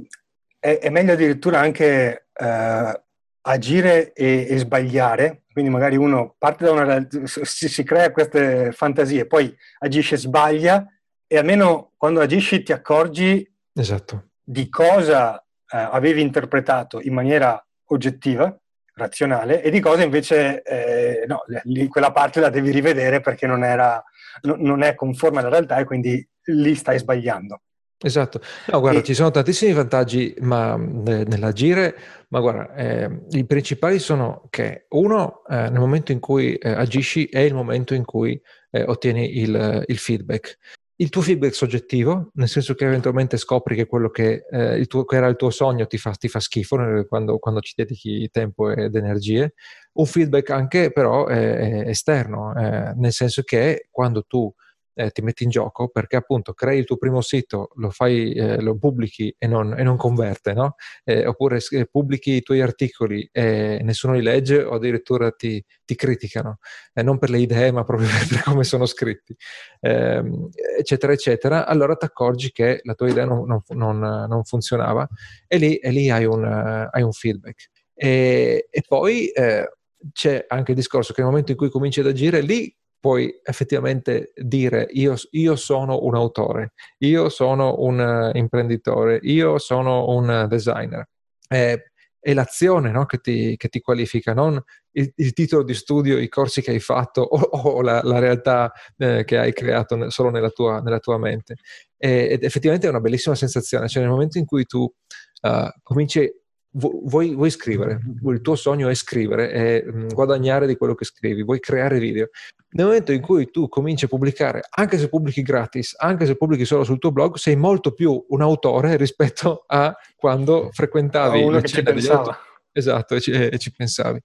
è, 0.60 0.80
è, 0.80 0.90
meglio 0.90 1.14
addirittura 1.14 1.60
anche 1.60 2.30
eh, 2.34 3.02
agire 3.48 4.14
e, 4.14 4.48
e, 4.50 4.58
sbagliare, 4.58 5.44
quindi 5.52 5.72
magari 5.72 5.96
uno 5.96 6.36
parte 6.38 6.66
da 6.66 6.72
una 6.72 7.08
si, 7.24 7.68
si 7.68 7.84
crea 7.84 8.12
queste 8.12 8.72
fantasie, 8.72 9.26
poi 9.26 9.56
agisce, 9.80 10.18
sbaglia 10.18 10.86
e 11.26 11.38
almeno 11.38 11.94
quando 11.98 12.22
agisci 12.22 12.64
ti 12.64 12.72
accorgi 12.72 13.50
Esatto 13.74 14.28
di 14.50 14.70
cosa 14.70 15.38
eh, 15.38 15.78
avevi 15.78 16.22
interpretato 16.22 17.02
in 17.02 17.14
maniera 17.14 17.62
oggettiva, 17.88 18.58
razionale, 18.94 19.62
e 19.62 19.70
di 19.70 19.82
cosa 19.82 20.04
invece 20.04 20.62
eh, 20.62 21.26
no, 21.28 21.44
lì, 21.64 21.88
quella 21.88 22.14
parte 22.14 22.40
la 22.40 22.50
devi 22.50 22.72
rivedere 22.72 23.20
perché 23.20 23.46
non, 23.46 23.66
era, 23.66 24.02
no, 24.44 24.56
non 24.58 24.84
è 24.84 24.96
conforme 24.96 25.40
alla 25.40 25.50
realtà 25.50 25.78
e 25.78 25.84
quindi 25.84 26.26
lì 26.46 26.76
stai 26.76 26.98
sbagliando. 26.98 27.62
Esatto, 28.00 28.40
no, 28.72 28.80
guarda, 28.80 29.00
e... 29.00 29.04
ci 29.04 29.16
sono 29.16 29.32
tantissimi 29.32 29.74
vantaggi 29.74 30.36
ma, 30.42 30.76
nell'agire, 30.78 31.96
ma 32.30 32.40
guarda, 32.40 32.76
eh, 32.76 33.22
i 33.32 33.46
principali 33.46 33.98
sono 33.98 34.46
che 34.52 34.86
uno, 34.90 35.44
eh, 35.50 35.70
nel 35.70 35.80
momento 35.80 36.12
in 36.12 36.20
cui 36.20 36.54
eh, 36.56 36.70
agisci 36.70 37.26
è 37.26 37.40
il 37.40 37.56
momento 37.56 37.96
in 37.96 38.06
cui 38.06 38.40
eh, 38.70 38.84
ottieni 38.84 39.40
il, 39.40 39.84
il 39.88 39.98
feedback 39.98 40.58
il 41.00 41.10
tuo 41.10 41.22
feedback 41.22 41.54
soggettivo, 41.54 42.32
nel 42.34 42.48
senso 42.48 42.74
che 42.74 42.84
eventualmente 42.84 43.38
scopri 43.38 43.76
che 43.76 43.86
quello 43.86 44.10
che, 44.10 44.46
eh, 44.50 44.84
tuo, 44.88 45.06
che 45.06 45.16
era 45.16 45.28
il 45.28 45.36
tuo 45.36 45.52
sogno 45.52 45.86
ti 45.86 46.00
fa, 46.00 46.10
ti 46.14 46.28
fa 46.28 46.40
schifo 46.40 47.06
quando, 47.08 47.38
quando, 47.38 47.60
ci 47.62 47.74
dedichi 47.76 48.28
tempo 48.32 48.72
ed 48.72 48.96
energie. 48.96 49.54
Un 49.94 50.06
feedback 50.08 50.50
anche 50.50 50.92
però 50.92 51.28
esterno, 51.28 52.52
nel 52.96 53.12
senso 53.12 53.44
che 53.44 53.90
quando 53.92 54.24
tu 54.24 54.52
eh, 54.98 55.12
ti 55.12 55.22
metti 55.22 55.44
in 55.44 55.52
gioco 55.52 55.90
perché 55.90 56.16
appunto 56.16 56.54
crei 56.54 56.80
il 56.80 56.86
tuo 56.86 56.98
primo 56.98 57.22
sito, 57.22 57.70
lo, 57.76 57.92
fai, 57.92 58.34
eh, 58.34 58.60
lo 58.60 58.78
pubblichi 58.78 59.34
e 59.38 59.46
non, 59.46 59.78
e 59.78 59.84
non 59.84 59.96
converte, 59.96 60.54
no? 60.54 60.76
eh, 61.04 61.28
oppure 61.28 61.60
eh, 61.70 61.86
pubblichi 61.86 62.32
i 62.32 62.42
tuoi 62.42 62.62
articoli 62.62 63.30
e 63.32 63.80
nessuno 63.84 64.14
li 64.14 64.24
legge 64.24 64.64
o 64.64 64.74
addirittura 64.74 65.32
ti, 65.32 65.64
ti 65.86 65.94
criticano, 65.94 66.58
eh, 66.94 67.04
non 67.04 67.20
per 67.20 67.30
le 67.30 67.38
idee 67.38 67.72
ma 67.72 67.84
proprio 67.84 68.08
per 68.28 68.42
come 68.42 68.64
sono 68.64 68.88
scritti, 68.88 69.36
ehm, 69.82 70.50
eccetera, 70.80 71.14
eccetera, 71.14 71.68
allora 71.68 71.96
ti 71.96 72.06
accorgi 72.06 72.52
che 72.52 72.80
la 72.84 72.96
tua 72.96 73.08
idea 73.08 73.26
non, 73.26 73.62
non, 73.68 74.00
non, 74.00 74.44
funzionava 74.44 75.08
e 75.48 75.58
lì, 75.58 75.76
e 75.76 75.92
lì 75.92 76.10
hai, 76.10 76.26
un, 76.26 76.44
hai, 76.44 77.02
un, 77.04 77.12
feedback. 77.12 77.70
E, 77.94 78.68
e 78.70 78.84
poi 78.88 79.28
eh, 79.28 79.70
c'è 80.12 80.46
anche 80.48 80.72
il 80.72 80.78
discorso 80.78 81.14
che 81.14 81.22
nel 81.22 81.30
momento 81.30 81.52
in 81.52 81.58
cui 81.58 81.70
cominci 81.70 82.00
ad 82.00 82.08
agire 82.08 82.42
lì 82.42 82.76
puoi 83.00 83.40
effettivamente 83.44 84.32
dire 84.36 84.88
io, 84.92 85.16
io 85.32 85.56
sono 85.56 86.00
un 86.02 86.16
autore, 86.16 86.74
io 87.00 87.30
sono 87.30 87.76
un 87.80 88.00
uh, 88.00 88.38
imprenditore, 88.38 89.20
io 89.22 89.58
sono 89.58 90.10
un 90.10 90.46
designer. 90.50 91.08
Eh, 91.48 91.92
è 92.20 92.34
l'azione 92.34 92.92
no, 92.92 93.06
che, 93.06 93.20
ti, 93.20 93.56
che, 93.56 93.70
ti, 93.70 93.80
qualifica, 93.80 94.34
non 94.34 94.62
il, 94.92 95.12
il, 95.16 95.34
titolo 95.34 95.64
di 95.64 95.74
studio, 95.74 96.18
i 96.18 96.28
corsi 96.28 96.62
che 96.62 96.72
hai 96.72 96.80
fatto 96.80 97.22
o, 97.24 97.40
o 97.40 97.82
la, 97.82 98.02
la, 98.04 98.20
realtà 98.20 98.72
eh, 98.98 99.24
che 99.24 99.38
hai 99.38 99.54
creato 99.54 100.10
solo 100.10 100.30
nella 100.30 100.50
tua, 100.50 100.82
nella 100.82 101.00
tua 101.00 101.18
mente. 101.18 101.56
E, 101.96 102.28
ed 102.32 102.44
effettivamente 102.44 102.88
è 102.88 102.90
una 102.90 103.00
bellissima 103.00 103.36
sensazione, 103.36 103.88
cioè 103.88 104.02
nel 104.02 104.12
momento 104.12 104.38
in 104.38 104.46
cui 104.46 104.66
tu 104.66 104.82
uh, 104.82 105.70
cominci 105.84 106.30
vuoi, 106.78 107.34
vuoi, 107.34 107.50
scrivere, 107.50 108.00
il 108.26 108.42
tuo 108.42 108.56
sogno 108.56 108.88
è 108.88 108.94
scrivere, 108.94 109.50
è 109.50 109.84
mm, 109.86 110.10
guadagnare 110.10 110.68
di 110.68 110.76
quello 110.76 110.96
che 110.96 111.06
scrivi, 111.06 111.44
vuoi 111.44 111.60
creare 111.60 112.00
video. 112.00 112.30
Nel 112.70 112.86
momento 112.86 113.12
in 113.12 113.22
cui 113.22 113.50
tu 113.50 113.68
cominci 113.68 114.06
a 114.06 114.08
pubblicare, 114.08 114.62
anche 114.70 114.98
se 114.98 115.10
pubblichi 115.10 115.42
gratis, 115.42 115.96
anche 115.98 116.26
se 116.26 116.36
pubblichi 116.36 116.66
solo 116.66 116.84
sul 116.84 117.00
tuo 117.00 117.12
blog, 117.12 117.36
sei 117.36 117.56
molto 117.56 117.94
più 117.94 118.26
un 118.30 118.42
autore 118.42 118.96
rispetto 118.98 119.64
a 119.68 119.96
quando 120.16 120.70
frequentavi 120.72 121.42
uno 121.42 121.60
che 121.60 121.68
ci 121.68 121.84
pensava. 121.84 122.38
Esatto, 122.72 123.16
e 123.16 123.22
ci, 123.22 123.32
e 123.32 123.58
ci 123.58 123.74
pensavi. 123.74 124.20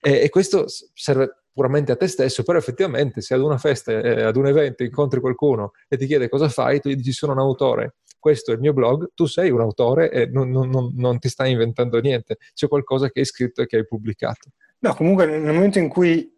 E, 0.00 0.20
e 0.22 0.28
questo 0.28 0.66
serve 0.94 1.45
puramente 1.56 1.90
a 1.90 1.96
te 1.96 2.06
stesso, 2.06 2.42
però 2.42 2.58
effettivamente 2.58 3.22
se 3.22 3.32
ad 3.32 3.40
una 3.40 3.56
festa, 3.56 3.90
eh, 3.90 4.24
ad 4.24 4.36
un 4.36 4.46
evento 4.46 4.82
incontri 4.82 5.20
qualcuno 5.20 5.72
e 5.88 5.96
ti 5.96 6.04
chiede 6.04 6.28
cosa 6.28 6.50
fai, 6.50 6.80
tu 6.80 6.90
gli 6.90 6.96
dici 6.96 7.12
sono 7.12 7.32
un 7.32 7.38
autore 7.38 7.94
questo 8.26 8.50
è 8.50 8.54
il 8.54 8.60
mio 8.60 8.72
blog, 8.72 9.10
tu 9.14 9.26
sei 9.26 9.50
un 9.50 9.60
autore 9.60 10.10
e 10.10 10.26
non, 10.26 10.50
non, 10.50 10.92
non, 10.96 11.18
ti 11.20 11.28
stai 11.28 11.52
inventando 11.52 12.00
niente, 12.00 12.38
c'è 12.54 12.66
qualcosa 12.66 13.08
che 13.08 13.20
hai 13.20 13.24
scritto 13.24 13.62
e 13.62 13.66
che 13.66 13.76
hai 13.76 13.86
pubblicato. 13.86 14.50
No, 14.80 14.94
comunque 14.94 15.26
nel 15.26 15.54
momento 15.54 15.78
in 15.78 15.88
cui, 15.88 16.28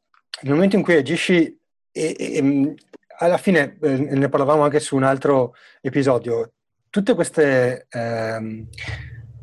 momento 0.43 0.77
in 0.77 0.83
cui 0.83 0.97
agisci, 0.97 1.59
e, 1.91 2.17
e, 2.19 2.43
mm, 2.43 2.73
alla 3.21 3.39
fine 3.39 3.79
eh, 3.81 3.97
ne 3.97 4.29
parlavamo 4.29 4.65
anche 4.65 4.81
su 4.81 4.97
un 4.97 5.03
altro 5.03 5.55
episodio, 5.81 6.53
tutte 6.91 7.15
queste, 7.15 7.87
ehm, 7.89 8.69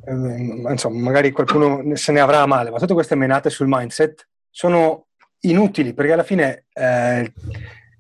ehm, 0.06 0.68
insomma, 0.70 1.00
magari 1.02 1.32
qualcuno 1.32 1.96
se 1.96 2.12
ne 2.12 2.20
avrà 2.20 2.46
male, 2.46 2.70
ma 2.70 2.78
tutte 2.78 2.94
queste 2.94 3.16
menate 3.16 3.50
sul 3.50 3.66
mindset 3.68 4.28
sono 4.52 5.05
inutili 5.50 5.94
perché 5.94 6.12
alla 6.14 6.24
fine 6.24 6.66
eh, 6.74 7.32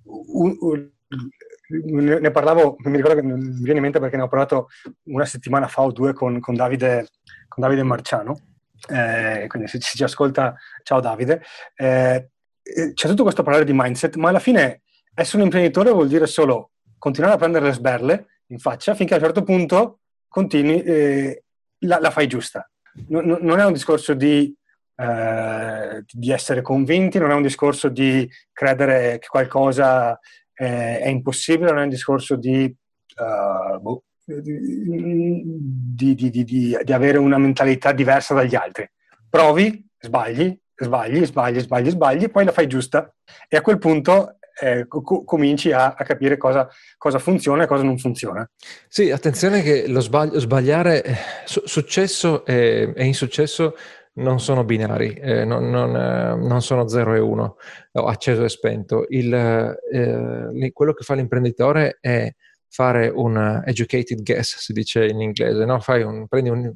un, 0.03 0.57
un, 0.59 0.89
ne 1.67 2.31
parlavo, 2.31 2.75
mi 2.79 2.95
ricordo 2.95 3.19
che 3.19 3.25
mi 3.25 3.61
viene 3.61 3.77
in 3.77 3.81
mente 3.81 3.99
perché 3.99 4.17
ne 4.17 4.23
ho 4.23 4.27
parlato 4.27 4.67
una 5.05 5.25
settimana 5.25 5.67
fa 5.67 5.81
o 5.81 5.91
due 5.91 6.13
con, 6.13 6.39
con, 6.39 6.55
Davide, 6.55 7.07
con 7.47 7.63
Davide, 7.63 7.83
Marciano, 7.83 8.39
eh, 8.89 9.45
quindi 9.47 9.67
se 9.67 9.79
ci 9.79 10.03
ascolta, 10.03 10.55
ciao 10.83 10.99
Davide. 10.99 11.41
Eh, 11.75 12.29
c'è 12.93 13.07
tutto 13.07 13.23
questo 13.23 13.43
parlare 13.43 13.65
di 13.65 13.73
mindset, 13.73 14.15
ma 14.15 14.29
alla 14.29 14.39
fine 14.39 14.81
essere 15.13 15.37
un 15.37 15.43
imprenditore 15.43 15.91
vuol 15.91 16.07
dire 16.07 16.27
solo 16.27 16.71
continuare 16.97 17.35
a 17.35 17.37
prendere 17.37 17.65
le 17.65 17.73
sberle 17.73 18.27
in 18.47 18.59
faccia 18.59 18.95
finché 18.95 19.13
a 19.13 19.17
un 19.17 19.23
certo 19.23 19.43
punto 19.43 19.99
continui, 20.27 20.81
eh, 20.81 21.43
la, 21.79 21.99
la, 21.99 22.11
fai 22.11 22.27
giusta. 22.27 22.69
Non, 23.07 23.37
non, 23.41 23.59
è 23.59 23.65
un 23.65 23.73
discorso 23.73 24.13
di, 24.13 24.55
eh, 24.95 26.03
di 26.09 26.31
essere 26.31 26.61
convinti, 26.61 27.19
non 27.19 27.31
è 27.31 27.33
un 27.33 27.41
discorso 27.41 27.89
di 27.89 28.29
credere 28.51 29.17
che 29.19 29.27
qualcosa 29.27 30.17
eh, 30.53 30.99
è 30.99 31.07
impossibile, 31.07 31.71
non 31.71 31.79
è 31.79 31.83
un 31.83 31.89
discorso 31.89 32.35
di, 32.35 32.73
uh, 33.17 33.79
boh, 33.79 34.03
di, 34.25 36.15
di, 36.15 36.43
di, 36.43 36.75
avere 36.93 37.17
una 37.17 37.37
mentalità 37.37 37.91
diversa 37.91 38.33
dagli 38.33 38.55
altri. 38.55 38.89
Provi, 39.29 39.85
sbagli, 39.99 40.57
sbagli, 40.75 41.25
sbagli, 41.25 41.59
sbagli, 41.59 41.89
sbagli, 41.89 42.29
poi 42.29 42.45
la 42.45 42.51
fai 42.51 42.67
giusta 42.67 43.13
e 43.47 43.57
a 43.57 43.61
quel 43.61 43.77
punto 43.77 44.37
eh, 44.59 44.87
co- 44.87 45.23
cominci 45.23 45.71
a, 45.71 45.95
a 45.97 46.03
capire 46.03 46.37
cosa, 46.37 46.67
cosa, 46.97 47.19
funziona 47.19 47.63
e 47.63 47.67
cosa 47.67 47.83
non 47.83 47.97
funziona. 47.97 48.49
Sì, 48.87 49.11
attenzione 49.11 49.61
che 49.61 49.87
lo 49.87 49.99
sbagli- 49.99 50.37
sbagliare, 50.37 51.03
eh, 51.03 51.15
su- 51.43 51.63
successo 51.65 52.45
e, 52.45 52.93
e 52.95 53.05
insuccesso 53.05 53.75
non 54.15 54.39
sono 54.39 54.63
binari, 54.63 55.13
eh, 55.13 55.43
non, 55.45 55.69
non, 55.69 55.95
eh, 55.95 56.35
non, 56.35 56.61
sono 56.61 56.87
0 56.87 57.15
e 57.15 57.19
1, 57.19 57.55
o 57.93 58.05
acceso 58.05 58.43
e 58.43 58.49
spento. 58.49 59.05
Il, 59.09 59.33
eh, 59.33 60.71
quello 60.71 60.93
che 60.93 61.03
fa 61.03 61.15
l'imprenditore 61.15 61.97
è 61.99 62.33
fare 62.69 63.07
un 63.07 63.61
educated 63.65 64.21
guess, 64.21 64.57
si 64.57 64.73
dice 64.73 65.05
in 65.05 65.21
inglese, 65.21 65.65
no? 65.65 65.79
un, 65.87 66.27
prendi 66.27 66.49
un, 66.49 66.71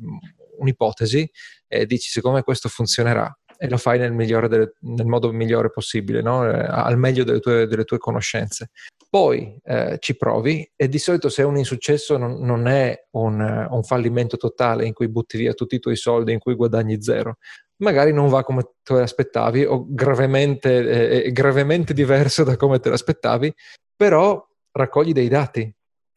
un'ipotesi 0.58 1.30
e 1.67 1.86
dici 1.86 2.10
siccome 2.10 2.43
questo 2.43 2.69
funzionerà 2.69 3.34
e 3.60 3.69
lo 3.69 3.78
fai 3.78 4.00
nel, 4.00 4.15
delle, 4.15 4.74
nel 4.80 5.06
modo 5.06 5.32
migliore 5.34 5.69
possibile, 5.69 6.22
no? 6.22 6.50
Eh, 6.50 6.65
al 6.67 6.98
meglio 6.98 7.24
delle 7.24 7.39
tue, 7.39 7.67
delle 7.67 7.84
tue 7.84 7.98
conoscenze 7.98 8.72
poi 9.10 9.60
eh, 9.63 9.98
ci 10.00 10.15
provi 10.15 10.69
e 10.76 10.88
di 10.88 11.00
solito 11.00 11.30
se 11.30 11.41
è 11.41 11.45
un 11.45 11.58
insuccesso 11.58 12.15
non, 12.17 12.39
non 12.41 12.67
è 12.67 13.08
un, 13.12 13.67
un, 13.69 13.84
fallimento 13.84 14.38
totale 14.38 14.86
in 14.86 14.93
cui 14.93 15.10
butti 15.10 15.36
via 15.38 15.54
tutti 15.54 15.76
i 15.76 15.80
tuoi 15.80 15.95
soldi, 15.95 16.32
in 16.32 16.39
cui 16.39 16.54
guadagni 16.54 17.02
zero. 17.02 17.38
Magari 17.78 18.13
non 18.13 18.30
va 18.30 18.43
come 18.43 18.69
te 18.84 18.93
l'aspettavi 18.93 19.63
o 19.63 19.86
gravemente, 19.88 21.24
eh, 21.24 21.32
gravemente 21.32 21.93
diverso 21.93 22.43
da 22.43 22.56
come 22.56 22.80
te 22.80 22.89
l'aspettavi, 22.89 23.52
però 23.95 24.45
raccogli 24.72 25.12
dei 25.12 25.28
dati, 25.28 25.74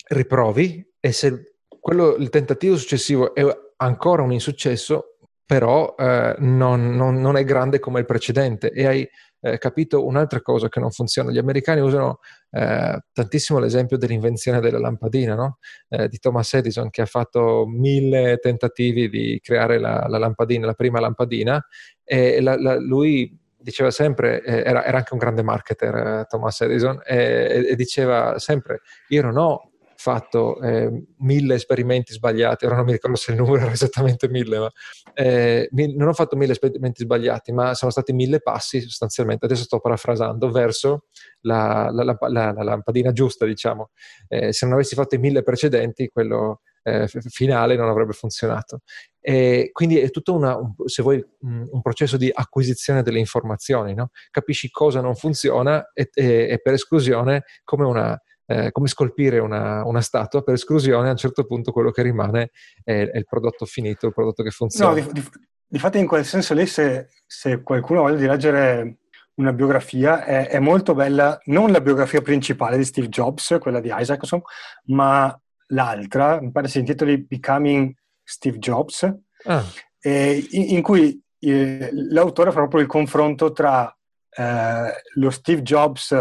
riprovi 0.09 0.87
e 1.01 1.13
se 1.13 1.55
quello, 1.81 2.17
il 2.17 2.29
tentativo 2.29 2.77
successivo 2.77 3.35
è 3.35 3.43
ancora 3.77 4.23
un 4.23 4.33
insuccesso, 4.33 5.12
però 5.53 5.95
eh, 5.99 6.35
non, 6.39 6.97
non, 6.97 7.21
non, 7.21 7.37
è 7.37 7.45
grande 7.45 7.79
come 7.79 8.01
il 8.01 8.07
precedente 8.07 8.71
e 8.71 8.87
hai 8.87 9.07
eh, 9.43 9.59
capito 9.59 10.07
un'altra 10.07 10.41
cosa 10.41 10.71
che 10.71 10.81
non 10.81 10.91
funziona. 10.91 11.31
Gli 11.31 11.37
americani 11.37 11.83
usano 11.83 12.21
eh, 12.53 12.99
tantissimo 13.13 13.59
l'esempio 13.59 13.99
dell'invenzione 13.99 14.61
della 14.61 14.79
lampadina, 14.79 15.35
no? 15.35 15.59
eh, 15.91 16.09
di 16.09 16.19
Thomas 16.19 16.55
Edison 16.55 16.89
che 16.89 17.03
ha 17.03 17.07
fatto 17.07 17.67
mille 17.67 18.39
tentativi 18.41 19.11
di 19.11 19.39
creare 19.43 19.79
la, 19.79 20.07
la 20.09 20.17
lampadina, 20.17 20.65
la 20.65 20.73
prima 20.73 21.01
lampadina, 21.01 21.63
e 22.03 22.41
la, 22.41 22.59
la, 22.59 22.77
lui 22.77 23.39
diceva 23.55 23.91
sempre, 23.91 24.43
eh, 24.43 24.63
era, 24.65 24.87
era, 24.87 24.97
anche 24.97 25.13
un 25.13 25.19
grande 25.19 25.43
marketer 25.43 25.95
eh, 25.95 26.27
Thomas 26.31 26.63
Edison, 26.63 26.99
e, 27.05 27.67
e, 27.69 27.77
diceva 27.77 28.39
sempre, 28.39 28.81
io 29.09 29.21
non 29.21 29.37
ho 29.37 29.72
fatto 30.03 30.61
eh, 30.61 30.91
mille 31.19 31.55
esperimenti 31.55 32.13
sbagliati, 32.13 32.67
ora 32.67 32.75
non 32.77 32.87
mi 32.87 32.93
ricordo 32.93 33.17
se 33.17 33.31
il 33.31 33.39
numero 33.39 33.63
era 33.63 33.71
esattamente 33.71 34.29
mille, 34.29 34.59
ma 34.59 34.71
eh, 35.15 35.69
non 35.95 36.09
ho 36.09 36.13
fatto 36.13 36.37
mille 36.37 36.53
esperimenti 36.53 37.05
sbagliati, 37.05 37.53
ma 37.53 37.75
sono 37.75 37.93
stati 37.93 38.13
mille 38.13 38.41
passi 38.41 38.81
sostanzialmente, 38.81 39.45
adesso 39.45 39.63
sto 39.63 39.79
parafrasando, 39.79 40.51
verso 40.51 41.05
la, 41.43 41.89
la, 41.93 42.03
la, 42.03 42.53
la 42.53 42.63
lampadina 42.63 43.13
giusta, 43.13 43.47
diciamo. 43.47 43.91
Eh, 44.27 44.53
se 44.53 44.67
non 44.67 44.75
avessi 44.75 44.97
fatto 44.97 45.15
i 45.15 45.19
mille 45.19 45.45
precedenti, 45.45 46.09
quello 46.09 46.63
eh, 46.83 47.07
finale 47.07 47.77
non 47.77 47.89
avrebbe 47.89 48.13
funzionato. 48.13 48.81
E 49.21 49.71
quindi 49.73 49.99
è 49.99 50.11
tutto 50.11 50.35
una, 50.35 50.57
un, 50.57 50.75
se 50.87 51.03
vuoi, 51.03 51.25
un, 51.41 51.67
un, 51.71 51.81
processo 51.81 52.17
di 52.17 52.29
acquisizione 52.33 53.03
delle 53.03 53.21
informazioni, 53.21 53.95
no? 53.95 54.11
capisci 54.31 54.69
cosa 54.71 55.01
non 55.01 55.15
funziona 55.15 55.93
e, 55.95 56.11
e, 56.13 56.49
e 56.51 56.61
per 56.61 56.75
esclusione 56.75 57.45
come 57.63 57.87
una 57.87 58.21
eh, 58.53 58.73
come 58.73 58.89
scolpire 58.89 59.39
una, 59.39 59.85
una, 59.85 60.01
statua, 60.01 60.43
per 60.43 60.55
esclusione 60.55 61.09
a 61.09 61.13
un 61.13 61.17
certo 61.17 61.45
punto 61.45 61.73
quello 61.73 61.91
che 61.91 62.03
rimane 62.03 62.51
è, 62.85 63.09
è 63.09 63.17
il 63.17 63.25
prodotto 63.25 63.65
finito, 63.65 64.07
il 64.07 64.13
prodotto 64.13 64.43
che 64.43 64.51
funziona. 64.51 64.93
No, 64.93 65.01
di, 65.01 65.13
di, 65.13 65.27
di 65.67 65.79
fatto 65.79 65.97
in 65.97 66.07
quel 66.07 66.25
senso 66.25 66.53
lì 66.53 66.67
se, 66.67 67.09
se 67.27 67.63
qualcuno 67.63 68.03
voglia 68.03 68.17
di 68.17 68.27
leggere 68.27 68.97
una 69.35 69.53
biografia, 69.53 70.25
è, 70.25 70.49
è, 70.49 70.59
molto 70.59 70.95
bella, 70.95 71.41
non 71.47 71.73
la 71.73 71.81
biografia 71.81 72.21
principale 72.21 72.77
di 72.77 72.85
Steve 72.85 73.09
Jobs, 73.09 73.57
quella 73.59 73.81
di 73.81 73.91
Isaacson, 73.91 74.43
ma 74.87 75.35
l'altra, 75.69 76.41
mi 76.41 76.53
pare 76.53 76.69
si 76.69 76.79
intitoli 76.79 77.19
Becoming 77.19 77.95
Steve 78.23 78.59
Jobs, 78.59 79.11
ah. 79.45 79.65
in, 80.03 80.45
in, 80.51 80.83
cui 80.83 81.19
eh, 81.39 81.89
l'autore 81.93 82.51
fa 82.51 82.59
proprio 82.59 82.83
il 82.83 82.87
confronto 82.87 83.53
tra 83.53 83.97
eh, 84.29 84.93
lo 85.15 85.31
Steve 85.31 85.63
Jobs 85.63 86.15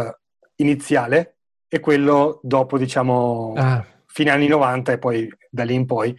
iniziale, 0.55 1.40
e 1.73 1.79
quello 1.79 2.41
dopo, 2.43 2.77
diciamo, 2.77 3.53
ah. 3.55 3.85
fine 4.05 4.29
anni 4.29 4.47
90 4.47 4.91
e 4.91 4.97
poi 4.97 5.33
da 5.49 5.63
lì 5.63 5.73
in 5.73 5.85
poi, 5.85 6.13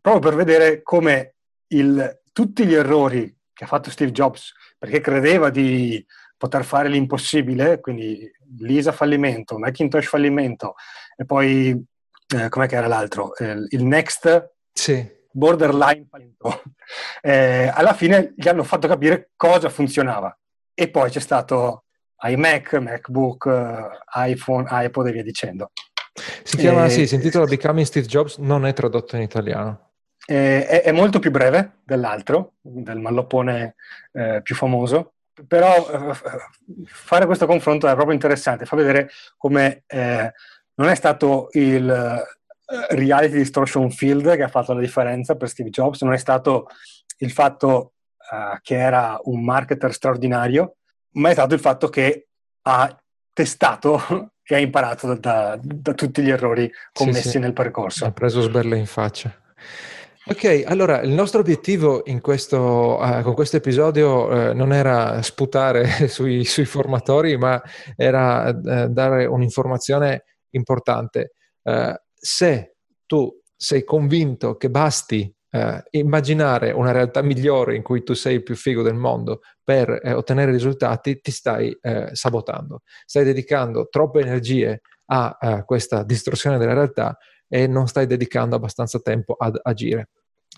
proprio 0.00 0.30
per 0.30 0.34
vedere 0.34 0.80
come 0.80 1.34
il, 1.68 2.22
tutti 2.32 2.64
gli 2.64 2.72
errori 2.72 3.36
che 3.52 3.64
ha 3.64 3.66
fatto 3.66 3.90
Steve 3.90 4.12
Jobs, 4.12 4.54
perché 4.78 5.02
credeva 5.02 5.50
di 5.50 6.02
poter 6.38 6.64
fare 6.64 6.88
l'impossibile, 6.88 7.80
quindi 7.80 8.26
Lisa 8.60 8.92
fallimento, 8.92 9.58
Macintosh 9.58 10.06
fallimento, 10.06 10.74
e 11.18 11.26
poi, 11.26 11.78
eh, 12.34 12.48
com'è 12.48 12.66
che 12.66 12.76
era 12.76 12.86
l'altro? 12.86 13.36
Eh, 13.36 13.66
il 13.68 13.84
Next 13.84 14.54
sì. 14.72 15.06
borderline 15.30 16.06
fallimento. 16.08 16.62
Eh, 17.24 17.70
alla 17.72 17.94
fine 17.94 18.34
gli 18.36 18.48
hanno 18.48 18.64
fatto 18.64 18.88
capire 18.88 19.30
cosa 19.36 19.70
funzionava. 19.70 20.36
E 20.74 20.90
poi 20.90 21.08
c'è 21.08 21.20
stato 21.20 21.84
iMac, 22.22 22.74
MacBook, 22.74 23.46
eh, 23.46 24.30
iPhone, 24.30 24.66
iPod 24.70 25.06
e 25.08 25.12
via 25.12 25.22
dicendo. 25.22 25.72
Si 26.42 26.56
chiama, 26.56 26.86
e, 26.86 26.90
sì, 26.90 27.06
si 27.06 27.14
intitola 27.14 27.46
Becoming 27.46 27.86
Steve 27.86 28.06
Jobs, 28.06 28.36
non 28.36 28.66
è 28.66 28.72
tradotto 28.72 29.16
in 29.16 29.22
italiano. 29.22 29.90
È, 30.24 30.82
è 30.84 30.92
molto 30.92 31.18
più 31.18 31.30
breve 31.30 31.78
dell'altro, 31.84 32.54
del 32.60 32.98
malloppone 32.98 33.74
eh, 34.12 34.40
più 34.42 34.54
famoso, 34.54 35.14
però 35.48 35.74
eh, 35.90 36.14
fare 36.84 37.26
questo 37.26 37.46
confronto 37.46 37.88
è 37.88 37.94
proprio 37.94 38.14
interessante, 38.14 38.66
fa 38.66 38.76
vedere 38.76 39.10
come 39.36 39.82
eh, 39.86 40.32
non 40.74 40.88
è 40.88 40.94
stato 40.94 41.48
il 41.52 41.90
eh, 41.90 42.94
reality 42.94 43.36
distortion 43.36 43.90
field 43.90 44.36
che 44.36 44.42
ha 44.42 44.48
fatto 44.48 44.74
la 44.74 44.80
differenza 44.80 45.34
per 45.34 45.48
Steve 45.48 45.70
Jobs, 45.70 46.02
non 46.02 46.12
è 46.12 46.18
stato 46.18 46.68
il 47.18 47.30
fatto 47.30 47.92
che 48.62 48.78
era 48.78 49.20
un 49.24 49.44
marketer 49.44 49.92
straordinario, 49.92 50.76
ma 51.12 51.30
è 51.30 51.32
stato 51.32 51.54
il 51.54 51.60
fatto 51.60 51.88
che 51.88 52.28
ha 52.62 52.96
testato 53.32 54.00
e 54.44 54.54
ha 54.54 54.58
imparato 54.58 55.14
da, 55.14 55.58
da, 55.60 55.94
tutti 55.94 56.22
gli 56.22 56.30
errori 56.30 56.70
commessi 56.92 57.22
sì, 57.22 57.28
sì. 57.30 57.38
nel 57.38 57.52
percorso. 57.52 58.04
Ha 58.04 58.12
preso 58.12 58.40
sberle 58.42 58.76
in 58.76 58.86
faccia. 58.86 59.34
Ok, 60.24 60.62
allora 60.66 61.00
il 61.00 61.10
nostro 61.10 61.40
obiettivo 61.40 62.04
questo, 62.20 63.00
uh, 63.00 63.22
con 63.22 63.34
questo 63.34 63.56
episodio 63.56 64.26
uh, 64.26 64.54
non 64.54 64.72
era 64.72 65.20
sputare 65.22 66.06
sui, 66.06 66.44
sui 66.44 66.64
formatori, 66.64 67.36
ma 67.36 67.60
era 67.96 68.48
uh, 68.48 68.88
dare 68.88 69.24
un'informazione 69.26 70.24
importante. 70.50 71.32
se 72.14 72.74
tu 73.06 73.32
sei 73.56 73.84
convinto 73.84 74.56
che 74.56 74.68
basti 74.68 75.32
immaginare 75.90 76.70
una 76.70 76.92
realtà 76.92 77.20
migliore 77.20 77.76
in 77.76 77.82
cui 77.82 78.02
tu 78.02 78.14
sei 78.14 78.36
il 78.36 78.42
più 78.42 78.54
figo 78.56 78.82
del 78.82 78.94
mondo 78.94 79.40
per 79.62 80.00
ottenere 80.14 80.50
risultati, 80.50 81.20
ti 81.20 81.30
stai 81.30 81.76
sabotando. 82.12 82.80
Stai 83.04 83.24
dedicando 83.24 83.88
troppe 83.88 84.20
energie 84.20 84.80
a 85.06 85.62
questa 85.66 86.04
distorsione 86.04 86.56
della 86.56 86.72
realtà 86.72 87.16
e 87.46 87.66
non 87.66 87.86
stai 87.86 88.06
dedicando 88.06 88.56
abbastanza 88.56 88.98
tempo 89.00 89.34
ad 89.34 89.60
agire. 89.62 90.08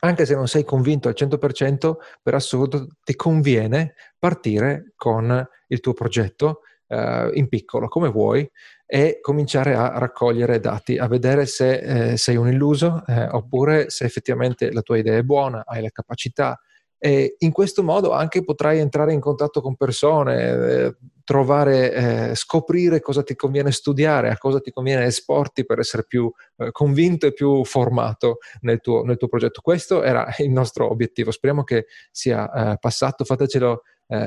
Anche 0.00 0.26
se 0.26 0.34
non 0.34 0.46
sei 0.46 0.64
convinto 0.64 1.08
al 1.08 1.14
100%, 1.16 1.94
per 2.22 2.34
assoluto 2.34 2.86
ti 3.02 3.16
conviene 3.16 3.94
partire 4.16 4.92
con 4.94 5.44
il 5.68 5.80
tuo 5.80 5.92
progetto 5.92 6.60
eh, 6.86 7.30
in 7.34 7.48
piccolo, 7.48 7.88
come 7.88 8.10
vuoi, 8.10 8.48
e 8.86 9.18
cominciare 9.20 9.74
a 9.74 9.98
raccogliere 9.98 10.60
dati, 10.60 10.98
a 10.98 11.06
vedere 11.08 11.46
se 11.46 12.12
eh, 12.12 12.16
sei 12.16 12.36
un 12.36 12.48
illuso 12.48 13.02
eh, 13.06 13.28
oppure 13.28 13.90
se 13.90 14.04
effettivamente 14.04 14.72
la 14.72 14.82
tua 14.82 14.98
idea 14.98 15.16
è 15.16 15.22
buona, 15.22 15.64
hai 15.66 15.82
le 15.82 15.90
capacità, 15.90 16.58
e 17.04 17.34
in 17.40 17.52
questo 17.52 17.82
modo 17.82 18.12
anche 18.12 18.42
potrai 18.42 18.78
entrare 18.78 19.12
in 19.12 19.20
contatto 19.20 19.60
con 19.60 19.76
persone, 19.76 20.48
eh, 20.48 20.96
trovare, 21.22 21.92
eh, 21.92 22.34
scoprire 22.34 23.00
cosa 23.00 23.22
ti 23.22 23.34
conviene 23.34 23.72
studiare, 23.72 24.30
a 24.30 24.38
cosa 24.38 24.58
ti 24.58 24.70
conviene 24.70 25.04
esporti 25.04 25.66
per 25.66 25.80
essere 25.80 26.06
più 26.06 26.32
eh, 26.56 26.70
convinto 26.72 27.26
e 27.26 27.34
più 27.34 27.62
formato 27.64 28.38
nel 28.62 28.80
tuo, 28.80 29.02
nel 29.04 29.18
tuo, 29.18 29.28
progetto. 29.28 29.60
Questo 29.60 30.02
era 30.02 30.26
il 30.38 30.50
nostro 30.50 30.90
obiettivo. 30.90 31.30
Speriamo 31.30 31.62
che 31.62 31.84
sia 32.10 32.50
eh, 32.72 32.78
passato. 32.78 33.24
Fatecelo 33.24 33.82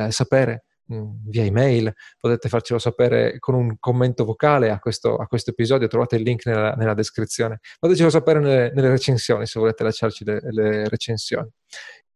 sapere 0.09 0.65
via 0.87 1.43
email, 1.43 1.93
potete 2.19 2.49
farcelo 2.49 2.79
sapere 2.79 3.39
con 3.39 3.55
un 3.55 3.75
commento 3.79 4.23
vocale 4.23 4.69
a 4.69 4.79
questo, 4.79 5.15
a 5.15 5.27
questo 5.27 5.51
episodio, 5.51 5.87
trovate 5.87 6.15
il 6.15 6.23
link 6.23 6.45
nella, 6.45 6.73
nella 6.73 6.93
descrizione. 6.93 7.59
Fatecelo 7.79 8.09
sapere 8.09 8.39
nelle, 8.39 8.71
nelle, 8.73 8.89
recensioni 8.89 9.45
se 9.45 9.59
volete 9.59 9.83
lasciarci 9.83 10.23
le, 10.23 10.39
le 10.49 10.89
recensioni. 10.89 11.49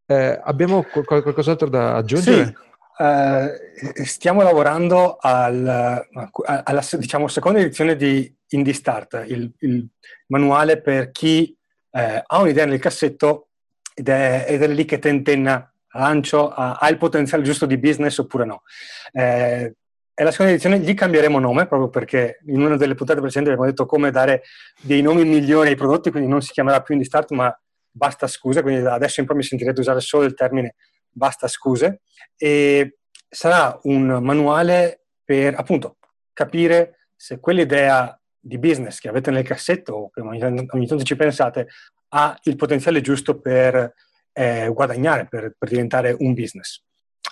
Eh, 0.05 0.39
abbiamo 0.43 0.84
qual- 0.84 1.21
qualcos'altro 1.21 1.69
da 1.69 1.95
aggiungere? 1.95 2.45
Sì. 2.45 2.69
Uh, 2.97 4.03
stiamo 4.03 4.43
lavorando 4.43 5.17
al, 5.19 6.05
alla 6.43 6.84
diciamo, 6.97 7.27
seconda 7.27 7.60
edizione 7.60 7.95
di 7.95 8.31
Indie 8.49 8.73
Start, 8.73 9.23
il, 9.27 9.51
il 9.60 9.88
manuale 10.27 10.81
per 10.81 11.10
chi 11.12 11.57
eh, 11.91 12.23
ha 12.25 12.39
un'idea 12.39 12.65
nel 12.65 12.79
cassetto 12.79 13.47
ed 13.93 14.07
è, 14.10 14.45
ed 14.47 14.62
è 14.62 14.67
lì 14.67 14.86
che 14.86 14.99
tentenna 14.99 15.70
lancio, 15.93 16.49
ha, 16.49 16.73
ha, 16.73 16.89
il 16.89 16.97
potenziale 16.97 17.43
giusto 17.43 17.65
di 17.65 17.77
business 17.77 18.17
oppure 18.17 18.45
no. 18.45 18.63
Eh, 19.12 19.75
è 20.13 20.23
la 20.23 20.32
seconda 20.32 20.51
edizione, 20.51 20.80
gli 20.80 20.93
cambieremo 20.93 21.39
nome 21.39 21.67
proprio 21.67 21.89
perché 21.89 22.39
in 22.47 22.62
una 22.62 22.77
delle 22.77 22.95
puntate 22.95 23.19
precedenti 23.19 23.49
abbiamo 23.51 23.69
detto 23.69 23.86
come 23.86 24.12
dare 24.12 24.43
dei 24.82 25.01
nomi 25.01 25.25
migliori 25.25 25.69
ai 25.69 25.75
prodotti, 25.75 26.12
quindi 26.12 26.30
non 26.30 26.41
si 26.41 26.51
chiamerà 26.51 26.82
più 26.82 26.93
Indie 26.93 27.10
Start 27.10 27.32
ma 27.32 27.54
basta 27.89 28.27
scuse, 28.27 28.62
quindi 28.62 28.86
adesso 28.86 29.19
in 29.19 29.25
poi 29.25 29.38
mi 29.38 29.43
sentirete 29.43 29.80
usare 29.80 29.99
solo 29.99 30.25
il 30.25 30.34
termine 30.34 30.75
basta 31.10 31.47
scuse, 31.47 32.01
e 32.38 32.97
sarà 33.27 33.77
un 33.84 34.19
manuale 34.21 35.06
per 35.23 35.56
appunto 35.58 35.97
capire 36.34 37.08
se 37.15 37.39
quell'idea 37.39 38.17
di 38.39 38.58
business 38.58 38.99
che 38.99 39.10
avete 39.10 39.32
nel 39.32 39.43
cassetto 39.43 39.93
o 39.93 40.10
che 40.10 40.21
ogni 40.21 40.88
tanto 40.88 41.04
ci 41.04 41.15
pensate 41.15 41.67
ha 42.10 42.38
il 42.43 42.56
potenziale 42.56 43.01
giusto 43.01 43.39
per 43.39 43.93
eh, 44.34 44.70
guadagnare, 44.74 45.28
per, 45.28 45.56
per, 45.58 45.70
diventare 45.70 46.15
un 46.20 46.34
business. 46.34 46.84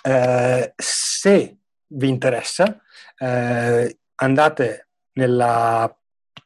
Eh, 0.02 0.72
se 0.76 1.56
vi 1.86 2.08
interessa, 2.08 2.80
eh, 3.18 3.98
andate 4.16 4.88
nella 5.12 5.94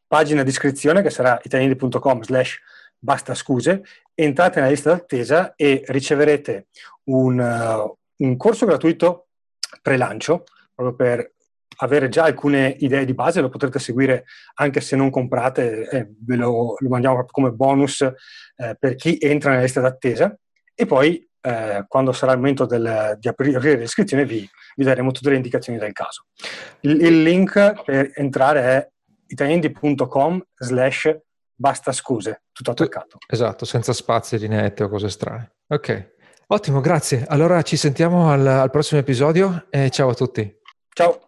pagina 0.06 0.42
di 0.42 0.50
iscrizione 0.50 1.02
che 1.02 1.10
sarà 1.10 1.40
italiani.com 1.42 2.22
slash 2.22 2.60
basta 2.98 3.34
scuse, 3.34 3.82
entrate 4.14 4.60
nella 4.60 4.70
lista 4.70 4.90
d'attesa 4.90 5.54
e 5.56 5.82
riceverete 5.86 6.68
un, 7.04 7.38
uh, 7.38 7.98
un 8.24 8.36
corso 8.36 8.64
gratuito 8.64 9.26
pre-lancio, 9.82 10.44
proprio 10.74 10.96
per 10.96 11.32
avere 11.78 12.08
già 12.08 12.24
alcune 12.24 12.76
idee 12.78 13.04
di 13.04 13.12
base, 13.12 13.40
lo 13.40 13.48
potrete 13.48 13.78
seguire 13.78 14.24
anche 14.54 14.80
se 14.80 14.96
non 14.96 15.10
comprate, 15.10 15.88
eh, 15.90 16.08
ve 16.20 16.36
lo, 16.36 16.76
lo, 16.78 16.88
mandiamo 16.88 17.24
come 17.26 17.50
bonus 17.50 18.00
eh, 18.00 18.76
per 18.78 18.94
chi 18.94 19.18
entra 19.20 19.50
nella 19.50 19.62
lista 19.62 19.80
d'attesa 19.80 20.34
e 20.74 20.86
poi 20.86 21.28
eh, 21.40 21.84
quando 21.86 22.12
sarà 22.12 22.32
il 22.32 22.38
momento 22.38 22.64
del, 22.64 23.16
di 23.18 23.28
aprire 23.28 23.76
l'iscrizione 23.76 24.24
vi, 24.24 24.48
vi, 24.76 24.84
daremo 24.84 25.12
tutte 25.12 25.30
le 25.30 25.36
indicazioni 25.36 25.78
del 25.78 25.92
caso. 25.92 26.26
Il, 26.80 27.00
il 27.02 27.22
link 27.22 27.82
per 27.84 28.12
entrare 28.14 28.60
è 28.60 28.90
italiandi.com 29.26 30.42
slash 30.56 31.16
basta 31.54 31.92
scuse, 31.92 32.44
tutto 32.52 32.70
attaccato. 32.72 33.18
Esatto, 33.26 33.64
senza 33.64 33.92
spazi, 33.92 34.38
linette 34.38 34.84
o 34.84 34.88
cose 34.88 35.08
strane. 35.08 35.56
Ok, 35.68 36.14
ottimo, 36.48 36.80
grazie. 36.80 37.24
Allora 37.28 37.62
ci 37.62 37.76
sentiamo 37.76 38.30
al, 38.30 38.46
al 38.46 38.70
prossimo 38.70 39.00
episodio 39.00 39.66
e 39.70 39.90
ciao 39.90 40.08
a 40.08 40.14
tutti. 40.14 40.60
Ciao. 40.92 41.24